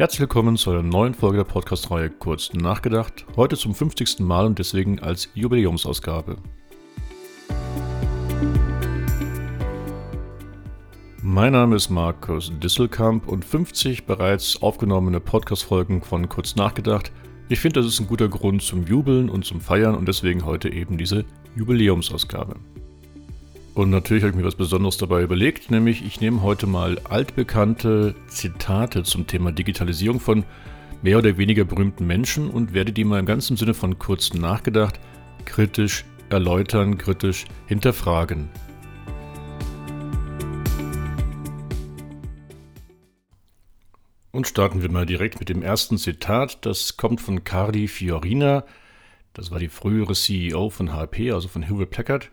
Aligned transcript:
Herzlich 0.00 0.20
willkommen 0.20 0.56
zu 0.56 0.70
einer 0.70 0.82
neuen 0.82 1.12
Folge 1.12 1.36
der 1.36 1.44
Podcast-Reihe 1.44 2.08
Kurz 2.08 2.54
nachgedacht. 2.54 3.26
Heute 3.36 3.58
zum 3.58 3.74
50. 3.74 4.20
Mal 4.20 4.46
und 4.46 4.58
deswegen 4.58 4.98
als 4.98 5.28
Jubiläumsausgabe. 5.34 6.38
Mein 11.20 11.52
Name 11.52 11.76
ist 11.76 11.90
Markus 11.90 12.50
Disselkamp 12.62 13.28
und 13.28 13.44
50 13.44 14.06
bereits 14.06 14.62
aufgenommene 14.62 15.20
Podcast-Folgen 15.20 16.00
von 16.00 16.30
Kurz 16.30 16.56
nachgedacht. 16.56 17.12
Ich 17.50 17.60
finde, 17.60 17.80
das 17.80 17.92
ist 17.92 18.00
ein 18.00 18.06
guter 18.06 18.30
Grund 18.30 18.62
zum 18.62 18.86
Jubeln 18.86 19.28
und 19.28 19.44
zum 19.44 19.60
Feiern 19.60 19.94
und 19.94 20.08
deswegen 20.08 20.46
heute 20.46 20.72
eben 20.72 20.96
diese 20.96 21.26
Jubiläumsausgabe. 21.56 22.54
Und 23.74 23.90
natürlich 23.90 24.22
habe 24.22 24.30
ich 24.30 24.36
mir 24.36 24.44
was 24.44 24.56
Besonderes 24.56 24.96
dabei 24.96 25.22
überlegt, 25.22 25.70
nämlich 25.70 26.04
ich 26.04 26.20
nehme 26.20 26.42
heute 26.42 26.66
mal 26.66 26.98
altbekannte 27.04 28.14
Zitate 28.26 29.04
zum 29.04 29.26
Thema 29.26 29.52
Digitalisierung 29.52 30.20
von 30.20 30.44
mehr 31.02 31.18
oder 31.18 31.38
weniger 31.38 31.64
berühmten 31.64 32.06
Menschen 32.06 32.50
und 32.50 32.74
werde 32.74 32.92
die 32.92 33.04
mal 33.04 33.20
im 33.20 33.26
ganzen 33.26 33.56
Sinne 33.56 33.74
von 33.74 33.98
kurz 33.98 34.34
nachgedacht 34.34 34.98
kritisch 35.44 36.04
erläutern, 36.28 36.98
kritisch 36.98 37.44
hinterfragen. 37.66 38.48
Und 44.32 44.46
starten 44.46 44.80
wir 44.80 44.90
mal 44.90 45.06
direkt 45.06 45.40
mit 45.40 45.48
dem 45.48 45.62
ersten 45.62 45.98
Zitat. 45.98 46.64
Das 46.64 46.96
kommt 46.96 47.20
von 47.20 47.42
Cardi 47.42 47.88
Fiorina. 47.88 48.64
Das 49.32 49.50
war 49.50 49.58
die 49.58 49.68
frühere 49.68 50.14
CEO 50.14 50.70
von 50.70 50.92
HP, 50.92 51.32
also 51.32 51.48
von 51.48 51.62
Hewlett 51.62 51.90
Packard. 51.90 52.30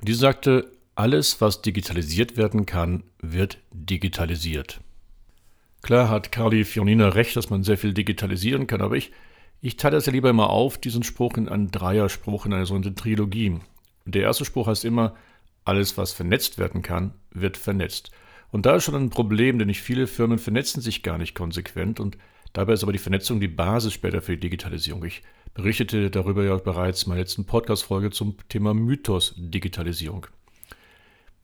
Und 0.00 0.08
die 0.08 0.14
sagte, 0.14 0.70
alles, 0.94 1.40
was 1.40 1.62
digitalisiert 1.62 2.36
werden 2.36 2.66
kann, 2.66 3.04
wird 3.20 3.58
digitalisiert. 3.72 4.80
Klar 5.82 6.08
hat 6.08 6.32
Carly 6.32 6.64
Fionina 6.64 7.08
recht, 7.10 7.36
dass 7.36 7.50
man 7.50 7.62
sehr 7.62 7.78
viel 7.78 7.94
digitalisieren 7.94 8.66
kann, 8.66 8.80
aber 8.80 8.96
ich, 8.96 9.12
ich 9.60 9.76
teile 9.76 9.96
das 9.96 10.06
ja 10.06 10.12
lieber 10.12 10.30
immer 10.30 10.50
auf, 10.50 10.78
diesen 10.78 11.02
Spruch 11.02 11.36
in 11.36 11.48
einen 11.48 11.70
Dreierspruch, 11.70 12.46
in 12.46 12.52
eine 12.52 12.66
sogenannte 12.66 13.00
Trilogie. 13.00 13.58
Der 14.04 14.22
erste 14.22 14.44
Spruch 14.44 14.66
heißt 14.66 14.84
immer, 14.84 15.14
alles, 15.64 15.96
was 15.96 16.12
vernetzt 16.12 16.58
werden 16.58 16.82
kann, 16.82 17.12
wird 17.30 17.56
vernetzt. 17.56 18.10
Und 18.50 18.66
da 18.66 18.76
ist 18.76 18.84
schon 18.84 18.94
ein 18.94 19.10
Problem, 19.10 19.58
denn 19.58 19.68
nicht 19.68 19.82
viele 19.82 20.06
Firmen 20.06 20.38
vernetzen 20.38 20.80
sich 20.80 21.02
gar 21.02 21.18
nicht 21.18 21.34
konsequent 21.34 22.00
und 22.00 22.16
dabei 22.52 22.72
ist 22.72 22.82
aber 22.82 22.92
die 22.92 22.98
Vernetzung 22.98 23.40
die 23.40 23.48
Basis 23.48 23.92
später 23.92 24.22
für 24.22 24.32
die 24.32 24.40
Digitalisierung. 24.40 25.04
Ich 25.04 25.22
berichtete 25.58 26.08
darüber 26.08 26.44
ja 26.44 26.56
bereits 26.56 27.02
in 27.02 27.08
meiner 27.08 27.22
letzten 27.22 27.44
Podcast-Folge 27.44 28.10
zum 28.10 28.36
Thema 28.48 28.74
Mythos 28.74 29.34
Digitalisierung. 29.36 30.28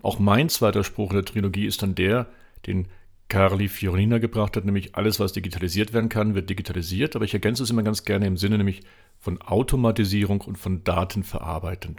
Auch 0.02 0.20
mein 0.20 0.48
zweiter 0.48 0.84
Spruch 0.84 1.10
in 1.10 1.16
der 1.16 1.24
Trilogie 1.24 1.66
ist 1.66 1.82
dann 1.82 1.96
der, 1.96 2.28
den 2.64 2.86
Carli 3.28 3.66
Fiorina 3.66 4.18
gebracht 4.18 4.56
hat, 4.56 4.66
nämlich 4.66 4.94
alles, 4.94 5.18
was 5.18 5.32
digitalisiert 5.32 5.92
werden 5.92 6.10
kann, 6.10 6.36
wird 6.36 6.48
digitalisiert, 6.48 7.16
aber 7.16 7.24
ich 7.24 7.34
ergänze 7.34 7.64
es 7.64 7.70
immer 7.70 7.82
ganz 7.82 8.04
gerne 8.04 8.28
im 8.28 8.36
Sinne 8.36 8.56
nämlich 8.56 8.82
von 9.18 9.42
Automatisierung 9.42 10.42
und 10.42 10.58
von 10.58 10.84
Datenverarbeitung. 10.84 11.96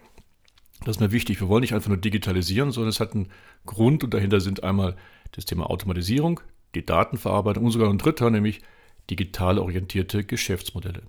Das 0.85 0.95
ist 0.95 1.01
mir 1.01 1.11
wichtig. 1.11 1.41
Wir 1.41 1.49
wollen 1.49 1.61
nicht 1.61 1.73
einfach 1.73 1.89
nur 1.89 1.97
digitalisieren, 1.97 2.71
sondern 2.71 2.91
es 2.91 3.01
hat 3.01 3.13
einen 3.13 3.27
Grund 3.65 4.05
und 4.05 4.13
dahinter 4.13 4.39
sind 4.39 4.63
einmal 4.63 4.95
das 5.33 5.43
Thema 5.43 5.69
Automatisierung, 5.69 6.39
die 6.75 6.85
Datenverarbeitung 6.85 7.65
und 7.65 7.71
sogar 7.71 7.89
ein 7.89 7.97
dritter, 7.97 8.29
nämlich 8.29 8.61
digital 9.09 9.59
orientierte 9.59 10.23
Geschäftsmodelle. 10.23 11.01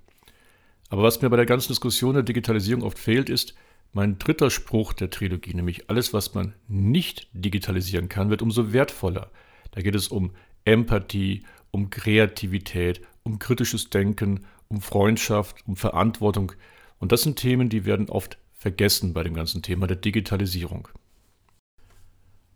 Aber 0.89 1.03
was 1.03 1.21
mir 1.21 1.29
bei 1.29 1.37
der 1.37 1.45
ganzen 1.45 1.69
Diskussion 1.69 2.13
der 2.13 2.23
Digitalisierung 2.23 2.83
oft 2.83 2.97
fehlt, 2.97 3.29
ist 3.29 3.55
mein 3.93 4.19
dritter 4.19 4.49
Spruch 4.49 4.93
der 4.93 5.09
Trilogie, 5.09 5.53
nämlich 5.53 5.89
alles, 5.89 6.13
was 6.13 6.33
man 6.33 6.53
nicht 6.67 7.27
digitalisieren 7.33 8.09
kann, 8.09 8.29
wird 8.29 8.41
umso 8.41 8.73
wertvoller. 8.73 9.31
Da 9.71 9.81
geht 9.81 9.95
es 9.95 10.07
um 10.07 10.31
Empathie, 10.65 11.43
um 11.71 11.89
Kreativität, 11.89 13.01
um 13.23 13.39
kritisches 13.39 13.89
Denken, 13.89 14.45
um 14.67 14.81
Freundschaft, 14.81 15.57
um 15.65 15.75
Verantwortung. 15.75 16.53
Und 16.99 17.11
das 17.11 17.21
sind 17.21 17.37
Themen, 17.37 17.69
die 17.69 17.85
werden 17.85 18.09
oft 18.09 18.37
vergessen 18.53 19.13
bei 19.13 19.23
dem 19.23 19.33
ganzen 19.33 19.61
Thema 19.61 19.87
der 19.87 19.97
Digitalisierung. 19.97 20.87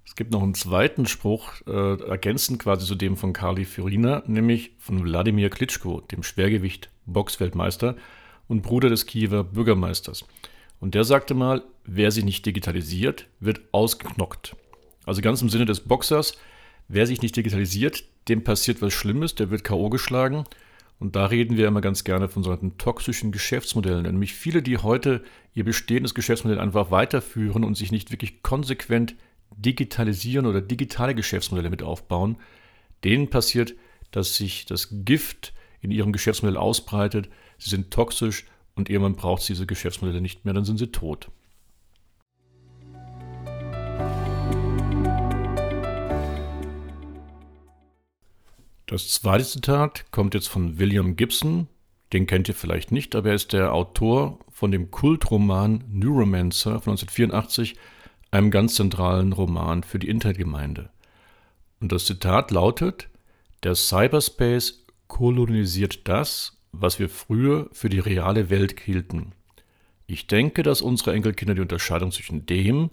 Es 0.05 0.15
gibt 0.15 0.31
noch 0.31 0.43
einen 0.43 0.55
zweiten 0.55 1.05
Spruch, 1.05 1.53
äh, 1.67 2.01
ergänzend 2.03 2.59
quasi 2.59 2.85
zu 2.85 2.95
dem 2.95 3.15
von 3.15 3.33
Carly 3.33 3.63
Fiorina, 3.63 4.23
nämlich 4.25 4.71
von 4.77 5.03
Wladimir 5.03 5.49
Klitschko, 5.49 6.01
dem 6.01 6.23
Schwergewicht-Boxweltmeister 6.23 7.95
und 8.51 8.61
Bruder 8.61 8.89
des 8.89 9.05
Kiewer 9.05 9.43
Bürgermeisters. 9.45 10.25
Und 10.81 10.93
der 10.93 11.05
sagte 11.05 11.33
mal, 11.33 11.63
wer 11.85 12.11
sich 12.11 12.25
nicht 12.25 12.45
digitalisiert, 12.45 13.27
wird 13.39 13.61
ausgeknockt. 13.71 14.55
Also 15.05 15.21
ganz 15.21 15.41
im 15.41 15.49
Sinne 15.49 15.65
des 15.65 15.79
Boxers, 15.79 16.37
wer 16.89 17.07
sich 17.07 17.21
nicht 17.21 17.35
digitalisiert, 17.35 18.03
dem 18.27 18.43
passiert 18.43 18.81
was 18.81 18.93
Schlimmes, 18.93 19.35
der 19.35 19.49
wird 19.49 19.63
K.O. 19.63 19.89
geschlagen. 19.89 20.43
Und 20.99 21.15
da 21.15 21.27
reden 21.27 21.57
wir 21.57 21.67
immer 21.67 21.81
ganz 21.81 22.03
gerne 22.03 22.27
von 22.27 22.43
solchen 22.43 22.77
toxischen 22.77 23.31
Geschäftsmodellen. 23.31 24.03
Nämlich 24.03 24.33
viele, 24.33 24.61
die 24.61 24.77
heute 24.77 25.23
ihr 25.55 25.63
bestehendes 25.63 26.13
Geschäftsmodell 26.13 26.59
einfach 26.59 26.91
weiterführen 26.91 27.63
und 27.63 27.75
sich 27.75 27.91
nicht 27.91 28.11
wirklich 28.11 28.43
konsequent 28.43 29.15
digitalisieren 29.55 30.45
oder 30.45 30.61
digitale 30.61 31.15
Geschäftsmodelle 31.15 31.69
mit 31.69 31.83
aufbauen, 31.83 32.37
denen 33.03 33.29
passiert, 33.29 33.73
dass 34.11 34.35
sich 34.35 34.65
das 34.65 34.89
Gift 34.91 35.53
in 35.81 35.91
ihrem 35.91 36.11
Geschäftsmodell 36.11 36.57
ausbreitet. 36.57 37.29
Sie 37.61 37.69
sind 37.69 37.91
toxisch 37.91 38.45
und 38.73 38.89
irgendwann 38.89 39.15
braucht 39.15 39.41
es 39.41 39.47
diese 39.47 39.67
Geschäftsmodelle 39.67 40.19
nicht 40.19 40.45
mehr, 40.45 40.53
dann 40.55 40.65
sind 40.65 40.79
sie 40.79 40.87
tot. 40.87 41.29
Das 48.87 49.09
zweite 49.09 49.45
Zitat 49.45 50.11
kommt 50.11 50.33
jetzt 50.33 50.47
von 50.47 50.79
William 50.79 51.15
Gibson. 51.15 51.67
Den 52.13 52.25
kennt 52.25 52.49
ihr 52.49 52.55
vielleicht 52.55 52.91
nicht, 52.91 53.15
aber 53.15 53.29
er 53.29 53.35
ist 53.35 53.53
der 53.53 53.73
Autor 53.73 54.39
von 54.49 54.71
dem 54.71 54.89
Kultroman 54.89 55.83
Neuromancer 55.87 56.81
von 56.81 56.93
1984, 56.93 57.75
einem 58.31 58.49
ganz 58.49 58.73
zentralen 58.73 59.33
Roman 59.33 59.83
für 59.83 59.99
die 59.99 60.09
Internetgemeinde. 60.09 60.89
Und 61.79 61.91
das 61.91 62.05
Zitat 62.05 62.49
lautet: 62.49 63.07
Der 63.63 63.75
Cyberspace 63.75 64.83
kolonisiert 65.07 66.07
das, 66.07 66.60
was 66.71 66.99
wir 66.99 67.09
früher 67.09 67.69
für 67.71 67.89
die 67.89 67.99
reale 67.99 68.49
Welt 68.49 68.79
hielten. 68.79 69.33
Ich 70.07 70.27
denke, 70.27 70.63
dass 70.63 70.81
unsere 70.81 71.13
Enkelkinder 71.13 71.55
die 71.55 71.61
Unterscheidung 71.61 72.11
zwischen 72.11 72.45
dem, 72.45 72.89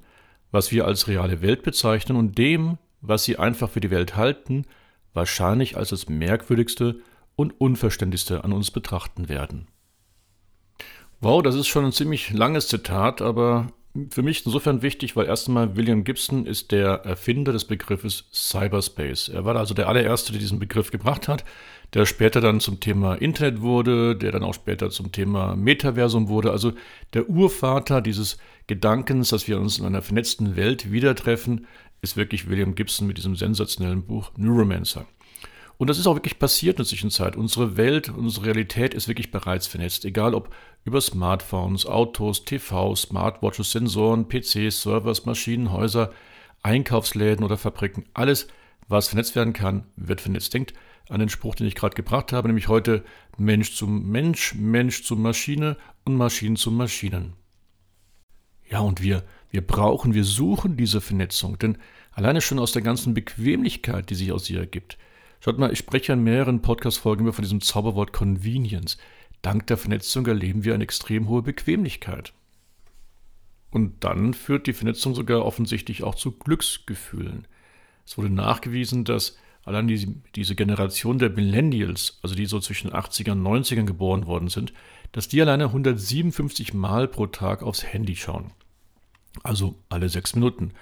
was 0.51 0.73
wir 0.73 0.87
als 0.87 1.09
reale 1.09 1.43
Welt 1.43 1.63
bezeichnen, 1.63 2.17
und 2.17 2.39
dem, 2.39 2.79
was 3.01 3.25
sie 3.25 3.39
einfach 3.39 3.71
für 3.71 3.81
die 3.81 3.91
Welt 3.91 4.17
halten, 4.17 4.65
wahrscheinlich 5.15 5.77
als 5.77 5.91
das 5.91 6.09
Merkwürdigste 6.09 7.01
und 7.37 7.61
Unverständlichste 7.61 8.45
an 8.45 8.53
uns 8.53 8.71
betrachten 8.71 9.29
werden. 9.29 9.69
Wow, 11.21 11.43
das 11.43 11.55
ist 11.55 11.67
schon 11.67 11.85
ein 11.85 11.93
ziemlich 11.93 12.33
langes 12.33 12.69
Zitat, 12.69 13.21
aber 13.21 13.69
für 14.11 14.23
mich 14.23 14.47
insofern 14.47 14.83
wichtig, 14.83 15.17
weil 15.17 15.27
erst 15.27 15.49
einmal 15.49 15.77
William 15.77 16.05
Gibson 16.05 16.47
ist 16.47 16.71
der 16.71 17.05
Erfinder 17.05 17.53
des 17.53 17.65
Begriffes 17.65 18.29
Cyberspace. 18.33 19.29
Er 19.29 19.45
war 19.45 19.57
also 19.57 19.75
der 19.75 19.89
allererste, 19.89 20.33
der 20.33 20.41
diesen 20.41 20.61
Begriff 20.61 20.91
gebracht 20.91 21.27
hat 21.27 21.45
der 21.95 22.07
später 22.07 22.41
dann 22.41 22.61
zum 22.61 22.81
Thema 22.81 23.15
Internet 23.15 23.61
wurde, 23.63 24.15
der 24.17 24.33
dann 24.33 24.43
auch 24.43 24.55
später 24.55 24.91
zum 24.91 25.13
Thema 25.13 25.57
Metaversum 25.57 26.29
wurde. 26.29 26.51
Also 26.51 26.73
der 27.15 27.29
Urvater 27.29 28.01
dieses 28.01 28.39
Gedankens, 28.67 29.31
dass 29.31 29.49
wir 29.49 29.59
uns 29.59 29.79
in 29.79 29.87
einer 29.87 30.03
vernetzten 30.03 30.57
Welt 30.57 30.93
wieder 30.93 31.15
treffen, 31.15 31.67
ist 32.03 32.17
wirklich 32.17 32.49
William 32.49 32.75
Gibson 32.75 33.07
mit 33.07 33.17
diesem 33.17 33.37
sensationellen 33.37 34.05
Buch 34.05 34.31
Neuromancer. 34.37 35.07
Und 35.79 35.89
das 35.89 35.99
ist 35.99 36.09
auch 36.09 36.17
wirklich 36.17 36.41
passiert 36.41 36.75
in 36.75 36.79
der 36.79 36.87
Zwischenzeit. 36.87 37.37
Unsere 37.37 37.77
Welt, 37.77 38.09
unsere 38.09 38.47
Realität 38.47 38.95
ist 38.95 39.07
wirklich 39.07 39.31
bereits 39.31 39.69
vernetzt. 39.69 40.05
Egal 40.05 40.35
ob 40.35 40.55
über 40.85 41.01
Smartphones, 41.01 41.87
Autos, 41.87 42.45
TV, 42.45 42.97
Smartwatches, 42.97 43.71
Sensoren, 43.71 44.29
PCs, 44.29 44.83
Servers, 44.83 45.25
Maschinen, 45.25 45.73
Häuser, 45.73 46.11
Einkaufsläden 46.63 47.45
oder 47.45 47.57
Fabriken. 47.57 48.05
Alles, 48.13 48.49
was 48.89 49.09
vernetzt 49.09 49.37
werden 49.37 49.53
kann, 49.53 49.85
wird 49.97 50.21
vernetzt. 50.21 50.53
Denkt 50.53 50.75
an 51.09 51.21
den 51.21 51.29
Spruch, 51.29 51.55
den 51.55 51.67
ich 51.67 51.75
gerade 51.75 51.95
gebracht 51.95 52.33
habe, 52.33 52.49
nämlich 52.49 52.69
heute 52.69 53.05
Mensch 53.37 53.75
zum 53.75 54.11
Mensch, 54.11 54.55
Mensch 54.55 55.05
zum 55.05 55.23
Maschine 55.23 55.77
und 56.05 56.17
Maschinen 56.17 56.57
zum 56.57 56.77
Maschinen. 56.77 57.33
Ja, 58.71 58.81
und 58.81 59.03
wir, 59.03 59.25
wir 59.51 59.67
brauchen, 59.67 60.13
wir 60.13 60.25
suchen 60.25 60.77
diese 60.77 61.01
Vernetzung, 61.01 61.59
denn 61.59 61.79
alleine 62.13 62.41
schon 62.41 62.59
aus 62.59 62.73
der 62.73 62.83
ganzen 62.83 63.15
Bequemlichkeit, 63.15 64.11
die 64.11 64.15
sich 64.15 64.33
aus 64.33 64.49
ihr 64.51 64.61
ergibt. 64.61 64.99
Schaut 65.41 65.59
mal, 65.59 65.73
ich 65.73 65.79
spreche 65.79 66.13
in 66.13 66.25
mehreren 66.25 66.61
Podcast-Folgen 66.61 67.23
immer 67.23 67.33
von 67.33 67.45
diesem 67.45 67.61
Zauberwort 67.61 68.13
Convenience. 68.13 68.99
Dank 69.41 69.67
der 69.69 69.77
Vernetzung 69.77 70.27
erleben 70.27 70.65
wir 70.65 70.75
eine 70.75 70.85
extrem 70.85 71.29
hohe 71.29 71.43
Bequemlichkeit. 71.43 72.33
Und 73.71 74.03
dann 74.03 74.35
führt 74.35 74.67
die 74.67 74.73
Vernetzung 74.73 75.15
sogar 75.15 75.45
offensichtlich 75.45 76.03
auch 76.03 76.15
zu 76.15 76.33
Glücksgefühlen. 76.33 77.47
Es 78.05 78.19
wurde 78.19 78.31
nachgewiesen, 78.31 79.05
dass 79.05 79.37
allein 79.69 79.87
die, 79.87 80.17
diese 80.35 80.55
Generation 80.55 81.19
der 81.19 81.31
Millennials, 81.31 82.19
also 82.23 82.35
die 82.35 82.47
so 82.47 82.59
zwischen 82.61 82.91
80ern 82.91 83.33
und 83.33 83.47
90ern 83.47 83.85
geboren 83.85 84.27
worden 84.27 84.49
sind, 84.49 84.73
dass 85.13 85.29
die 85.29 85.41
alleine 85.41 85.67
157 85.67 86.75
Mal 86.75 87.09
pro 87.09 87.27
Tag 87.27 87.63
aufs 87.63 87.85
Handy 87.85 88.17
schauen. 88.17 88.53
Also 89.43 89.77
alle 89.89 90.09
sechs 90.09 90.35
Minuten. 90.35 90.73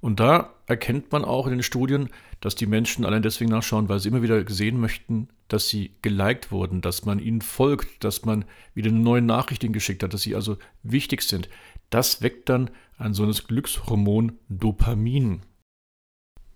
Und 0.00 0.20
da 0.20 0.54
erkennt 0.66 1.10
man 1.10 1.24
auch 1.24 1.46
in 1.46 1.52
den 1.52 1.62
Studien, 1.62 2.08
dass 2.40 2.54
die 2.54 2.66
Menschen 2.66 3.04
allein 3.04 3.22
deswegen 3.22 3.50
nachschauen, 3.50 3.88
weil 3.88 3.98
sie 3.98 4.08
immer 4.08 4.22
wieder 4.22 4.48
sehen 4.48 4.78
möchten, 4.78 5.28
dass 5.48 5.68
sie 5.68 5.90
geliked 6.02 6.52
wurden, 6.52 6.80
dass 6.80 7.04
man 7.04 7.18
ihnen 7.18 7.40
folgt, 7.40 8.04
dass 8.04 8.24
man 8.24 8.44
wieder 8.74 8.92
neue 8.92 9.22
Nachrichten 9.22 9.72
geschickt 9.72 10.02
hat, 10.02 10.14
dass 10.14 10.22
sie 10.22 10.36
also 10.36 10.56
wichtig 10.82 11.22
sind. 11.22 11.48
Das 11.90 12.22
weckt 12.22 12.48
dann 12.48 12.70
ein 12.96 13.14
so 13.14 13.26
Glückshormon 13.26 14.38
Dopamin. 14.48 15.40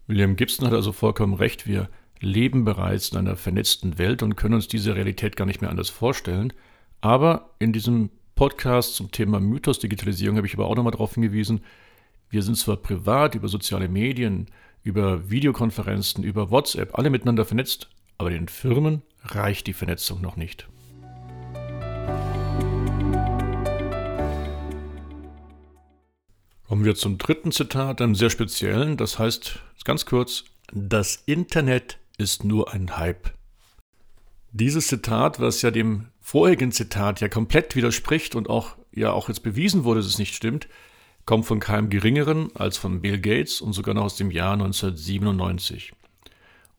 William 0.07 0.37
Gibson 0.37 0.67
hat 0.67 0.75
also 0.75 0.93
vollkommen 0.93 1.35
recht, 1.35 1.67
wir 1.67 1.89
leben 2.21 2.65
bereits 2.65 3.11
in 3.11 3.19
einer 3.19 3.37
vernetzten 3.37 3.99
Welt 3.99 4.23
und 4.23 4.37
können 4.37 4.55
uns 4.55 4.69
diese 4.69 4.95
Realität 4.95 5.37
gar 5.37 5.45
nicht 5.47 5.61
mehr 5.61 5.71
anders 5.71 5.91
vorstellen. 5.91 6.53
Aber 7.01 7.51
in 7.59 7.73
diesem 7.73 8.11
Podcast 8.35 8.95
zum 8.95 9.11
Thema 9.11 9.41
Mythos 9.41 9.79
Digitalisierung 9.79 10.37
habe 10.37 10.47
ich 10.47 10.55
aber 10.55 10.67
auch 10.67 10.77
nochmal 10.77 10.93
darauf 10.93 11.15
hingewiesen, 11.15 11.61
wir 12.31 12.43
sind 12.43 12.57
zwar 12.57 12.77
privat 12.77 13.35
über 13.35 13.49
soziale 13.49 13.89
Medien, 13.89 14.47
über 14.83 15.31
Videokonferenzen, 15.31 16.25
über 16.25 16.51
WhatsApp 16.51 16.99
alle 16.99 17.11
miteinander 17.11 17.45
vernetzt, 17.45 17.91
aber 18.17 18.31
den 18.31 18.49
Firmen 18.49 19.03
reicht 19.23 19.67
die 19.67 19.75
Vernetzung 19.75 20.21
noch 20.23 20.37
nicht. 20.37 20.69
Kommen 26.73 26.87
wir 26.87 26.95
zum 26.95 27.19
dritten 27.19 27.53
Zitat, 27.53 28.01
einem 28.01 28.15
sehr 28.15 28.31
speziellen, 28.31 28.97
das 28.97 29.19
heißt 29.19 29.59
ganz 29.85 30.07
kurz, 30.07 30.45
das 30.73 31.23
Internet 31.27 31.99
ist 32.17 32.45
nur 32.45 32.73
ein 32.73 32.97
Hype. 32.97 33.31
Dieses 34.53 34.87
Zitat, 34.87 35.39
was 35.39 35.61
ja 35.61 35.71
dem 35.71 36.07
vorigen 36.23 36.73
Zitat 36.73 37.21
ja 37.21 37.29
komplett 37.29 37.77
widerspricht 37.77 38.35
und 38.35 38.49
auch 38.49 38.77
ja 38.91 39.13
auch 39.13 39.29
jetzt 39.29 39.43
bewiesen 39.43 39.85
wurde, 39.85 40.01
dass 40.01 40.09
es 40.09 40.19
nicht 40.19 40.35
stimmt, 40.35 40.67
kommt 41.27 41.45
von 41.45 41.61
keinem 41.61 41.91
geringeren 41.91 42.49
als 42.57 42.79
von 42.79 43.03
Bill 43.03 43.21
Gates 43.21 43.61
und 43.61 43.75
sogar 43.75 43.95
noch 43.95 44.05
aus 44.05 44.17
dem 44.17 44.31
Jahr 44.31 44.55
1997. 44.55 45.93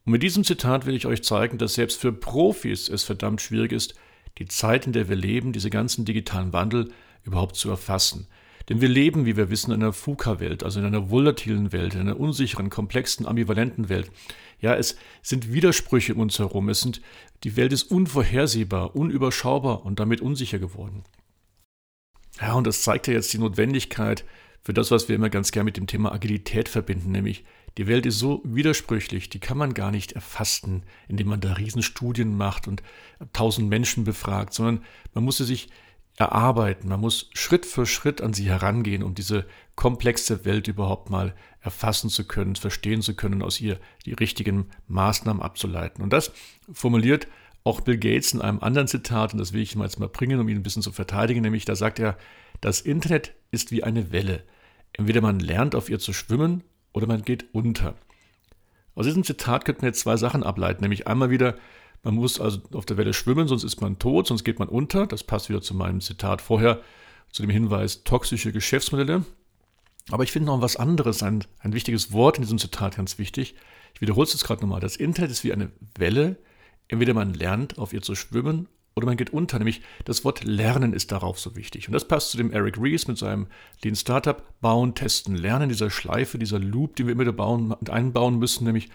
Und 0.06 0.12
mit 0.12 0.24
diesem 0.24 0.44
Zitat 0.44 0.88
will 0.88 0.96
ich 0.96 1.06
euch 1.06 1.24
zeigen, 1.24 1.60
dass 1.60 1.76
selbst 1.76 2.02
für 2.02 2.12
Profis 2.12 2.90
es 2.90 3.04
verdammt 3.04 3.42
schwierig 3.44 3.72
ist, 3.72 3.94
die 4.40 4.48
Zeit, 4.48 4.88
in 4.88 4.94
der 4.94 5.08
wir 5.08 5.18
leben, 5.18 5.54
diese 5.54 5.70
ganzen 5.70 6.04
digitalen 6.04 6.52
Wandel 6.52 6.92
überhaupt 7.26 7.58
zu 7.58 7.70
erfassen. 7.70 8.28
Denn 8.70 8.82
wir 8.82 8.88
leben, 8.88 9.26
wie 9.26 9.36
wir 9.36 9.50
wissen, 9.50 9.72
in 9.72 9.84
einer 9.84 9.94
FUKA-Welt, 9.94 10.64
also 10.64 10.80
in 10.80 10.86
einer 10.86 11.10
volatilen 11.10 11.72
Welt, 11.72 11.96
in 11.96 12.02
einer 12.02 12.20
unsicheren, 12.20 12.70
komplexen, 12.70 13.26
ambivalenten 13.26 13.90
Welt. 13.90 14.10
Ja, 14.60 14.76
es 14.76 14.96
sind 15.22 15.52
Widersprüche 15.52 16.14
um 16.14 16.22
uns 16.22 16.40
herum. 16.40 16.70
Es 16.70 16.82
sind, 16.82 17.02
die 17.44 17.58
Welt 17.58 17.74
ist 17.74 17.84
unvorhersehbar, 17.84 18.96
unüberschaubar 18.96 19.86
und 19.86 20.00
damit 20.00 20.22
unsicher 20.22 20.60
geworden. 20.60 21.04
Ja, 22.42 22.54
und 22.54 22.66
das 22.66 22.84
zeigt 22.84 23.08
ja 23.08 23.14
jetzt 23.14 23.34
die 23.34 23.38
Notwendigkeit 23.38 24.24
für 24.62 24.74
das, 24.74 24.92
was 24.92 25.10
wir 25.10 25.16
immer 25.16 25.30
ganz 25.30 25.52
gern 25.52 25.66
mit 25.66 25.76
dem 25.76 25.88
Thema 25.88 26.14
Agilität 26.14 26.70
verbinden, 26.70 27.12
nämlich 27.12 27.44
die 27.78 27.88
Welt 27.88 28.06
ist 28.06 28.20
so 28.20 28.42
widersprüchlich, 28.46 29.30
die 29.30 29.40
kann 29.40 29.58
man 29.58 29.74
gar 29.74 29.92
nicht 29.92 30.12
erfassen, 30.12 30.84
indem 31.08 31.28
man 31.28 31.42
da 31.42 31.54
Riesenstudien 31.54 32.38
macht 32.38 32.68
und 32.68 32.84
tausend 33.34 33.68
Menschen 33.68 34.04
befragt, 34.04 34.54
sondern 34.54 34.84
man 35.14 35.24
muss 35.24 35.38
sie 35.38 35.46
sich 35.46 35.70
erarbeiten, 36.18 36.90
man 36.90 37.00
muss 37.00 37.30
Schritt 37.34 37.66
für 37.66 37.86
Schritt 37.86 38.22
an 38.22 38.34
sie 38.34 38.48
herangehen, 38.48 39.04
um 39.04 39.16
diese 39.16 39.46
komplexe 39.76 40.46
Welt 40.46 40.68
überhaupt 40.68 41.10
mal 41.10 41.34
erfassen 41.62 42.10
zu 42.10 42.26
können, 42.26 42.56
verstehen 42.56 43.02
zu 43.02 43.16
können, 43.16 43.42
aus 43.42 43.60
ihr 43.60 43.80
die 44.06 44.14
richtigen 44.14 44.70
Maßnahmen 44.88 45.42
abzuleiten. 45.42 46.04
Und 46.04 46.14
das 46.14 46.32
formuliert 46.72 47.28
auch 47.64 47.82
Bill 47.82 47.98
Gates 47.98 48.34
in 48.34 48.42
einem 48.42 48.60
anderen 48.60 48.88
Zitat, 48.88 49.34
und 49.34 49.40
das 49.40 49.54
will 49.54 49.62
ich 49.62 49.76
mal 49.76 49.86
jetzt 49.86 50.00
mal 50.00 50.10
bringen, 50.10 50.40
um 50.40 50.48
ihn 50.50 50.58
ein 50.58 50.64
bisschen 50.64 50.82
zu 50.82 50.92
verteidigen, 50.92 51.42
nämlich 51.42 51.66
da 51.66 51.76
sagt 51.76 52.00
er, 52.00 52.18
das 52.62 52.82
Internet 52.82 53.34
ist 53.52 53.72
wie 53.72 53.84
eine 53.84 54.12
Welle. 54.12 54.44
Entweder 54.94 55.22
man 55.22 55.40
lernt 55.40 55.74
auf 55.74 55.90
ihr 55.90 56.00
zu 56.00 56.14
schwimmen 56.14 56.64
oder 56.92 57.08
man 57.08 57.24
geht 57.24 57.54
unter. 57.54 57.96
Aus 58.96 59.06
diesem 59.06 59.24
Zitat 59.24 59.66
könnten 59.66 59.82
wir 59.82 59.90
jetzt 59.90 60.02
zwei 60.02 60.18
Sachen 60.18 60.44
ableiten, 60.44 60.82
nämlich 60.84 61.08
einmal 61.08 61.32
wieder, 61.32 61.56
man 62.04 62.16
muss 62.16 62.40
also 62.40 62.62
auf 62.74 62.86
der 62.86 62.98
Welle 62.98 63.14
schwimmen, 63.14 63.48
sonst 63.48 63.64
ist 63.64 63.82
man 63.82 63.98
tot, 64.00 64.28
sonst 64.28 64.44
geht 64.44 64.60
man 64.60 64.70
unter. 64.70 65.08
Das 65.08 65.24
passt 65.24 65.50
wieder 65.50 65.62
zu 65.62 65.74
meinem 65.74 66.02
Zitat 66.02 66.42
vorher, 66.42 66.82
zu 67.32 67.42
dem 67.42 67.50
Hinweis 67.50 68.04
toxische 68.04 68.52
Geschäftsmodelle. 68.52 69.26
Aber 70.12 70.24
ich 70.24 70.32
finde 70.32 70.48
noch 70.48 70.62
was 70.62 70.76
anderes, 70.76 71.24
ein, 71.24 71.46
ein 71.60 71.74
wichtiges 71.74 72.12
Wort 72.12 72.38
in 72.38 72.44
diesem 72.44 72.60
Zitat 72.60 72.98
ganz 72.98 73.18
wichtig. 73.18 73.56
Ich 73.96 74.02
wiederhole 74.02 74.26
es 74.26 74.34
jetzt 74.34 74.44
gerade 74.44 74.62
nochmal. 74.62 74.82
Das 74.82 74.98
Internet 74.98 75.32
ist 75.32 75.44
wie 75.44 75.54
eine 75.54 75.72
Welle, 75.98 76.38
Entweder 76.88 77.14
man 77.14 77.34
lernt, 77.34 77.78
auf 77.78 77.94
ihr 77.94 78.02
zu 78.02 78.16
schwimmen, 78.16 78.68
oder 78.96 79.08
man 79.08 79.18
geht 79.18 79.32
unter. 79.32 79.58
Nämlich 79.58 79.82
das 80.06 80.24
Wort 80.24 80.44
Lernen 80.44 80.94
ist 80.94 81.12
darauf 81.12 81.40
so 81.40 81.56
wichtig. 81.56 81.88
Und 81.88 81.94
das 81.94 82.08
passt 82.08 82.30
zu 82.30 82.38
dem 82.38 82.52
Eric 82.52 82.78
Rees 82.80 83.08
mit 83.08 83.18
seinem 83.18 83.48
Lean 83.84 83.96
Startup 83.96 84.44
Bauen, 84.62 84.94
Testen, 84.94 85.36
Lernen, 85.36 85.70
dieser 85.70 85.90
Schleife, 85.90 86.38
dieser 86.38 86.60
Loop, 86.60 86.96
den 86.96 87.08
wir 87.08 87.14
immer 87.14 87.32
bauen, 87.32 87.74
einbauen 87.90 88.38
müssen. 88.38 88.66
Nämlich, 88.66 88.90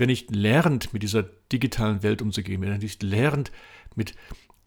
wer 0.00 0.06
nicht 0.06 0.34
lernt, 0.34 0.92
mit 0.94 1.02
dieser 1.02 1.22
digitalen 1.52 2.02
Welt 2.02 2.22
umzugehen, 2.22 2.62
wer 2.62 2.78
nicht 2.78 3.02
lernt, 3.02 3.52
mit 3.94 4.14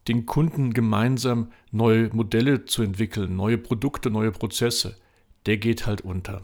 den 0.08 0.26
Kunden 0.26 0.74
gemeinsam 0.74 1.52
neue 1.72 2.10
Modelle 2.14 2.66
zu 2.66 2.84
entwickeln, 2.84 3.36
neue 3.36 3.58
Produkte, 3.58 4.12
neue 4.12 4.32
Prozesse, 4.32 4.96
der 5.48 5.58
geht 5.58 5.88
halt 5.88 6.02
unter. 6.02 6.44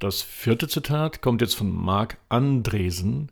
Das 0.00 0.22
vierte 0.22 0.66
Zitat 0.66 1.22
kommt 1.22 1.42
jetzt 1.42 1.54
von 1.54 1.70
Mark 1.70 2.16
Andresen, 2.28 3.30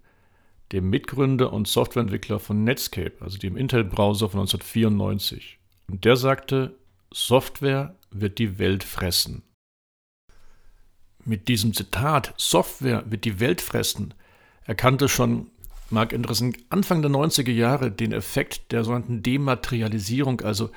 dem 0.70 0.88
Mitgründer 0.90 1.52
und 1.52 1.66
Softwareentwickler 1.66 2.38
von 2.38 2.62
Netscape, 2.62 3.14
also 3.20 3.38
dem 3.38 3.56
Intel-Browser 3.56 4.28
von 4.28 4.40
1994. 4.40 5.58
Und 5.90 6.04
der 6.04 6.16
sagte, 6.16 6.76
Software 7.10 7.96
wird 8.10 8.38
die 8.38 8.58
Welt 8.58 8.84
fressen. 8.84 9.42
Mit 11.24 11.48
diesem 11.48 11.74
Zitat, 11.74 12.32
Software 12.36 13.04
wird 13.06 13.24
die 13.24 13.40
Welt 13.40 13.60
fressen, 13.60 14.14
erkannte 14.64 15.08
schon 15.08 15.50
Mark 15.90 16.12
Andresen 16.12 16.56
Anfang 16.68 17.02
der 17.02 17.10
90er 17.10 17.50
Jahre 17.50 17.90
den 17.90 18.12
Effekt 18.12 18.72
der 18.72 18.84
sogenannten 18.84 19.22
Dematerialisierung, 19.22 20.42
also 20.42 20.70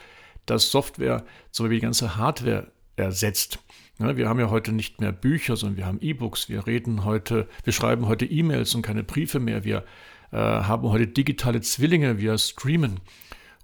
dass 0.46 0.72
Software 0.72 1.26
so 1.52 1.70
wie 1.70 1.76
die 1.76 1.82
ganze 1.82 2.16
Hardware 2.16 2.72
ersetzt. 2.96 3.60
Ja, 4.00 4.16
wir 4.18 4.28
haben 4.28 4.40
ja 4.40 4.50
heute 4.50 4.72
nicht 4.72 5.00
mehr 5.00 5.12
Bücher, 5.12 5.56
sondern 5.56 5.78
wir 5.78 5.86
haben 5.86 6.00
E-Books. 6.02 6.50
Wir 6.50 6.66
reden 6.66 7.06
heute, 7.06 7.48
wir 7.64 7.74
schreiben 7.74 8.08
heute 8.08 8.26
E-Mails 8.26 8.74
und 8.74 8.82
keine 8.82 9.04
Briefe 9.04 9.40
mehr. 9.40 9.64
Wir 9.64 9.84
äh, 10.32 10.38
haben 10.38 10.90
heute 10.90 11.08
digitale 11.08 11.62
Zwillinge, 11.62 12.18
wir 12.18 12.38
streamen. 12.38 13.00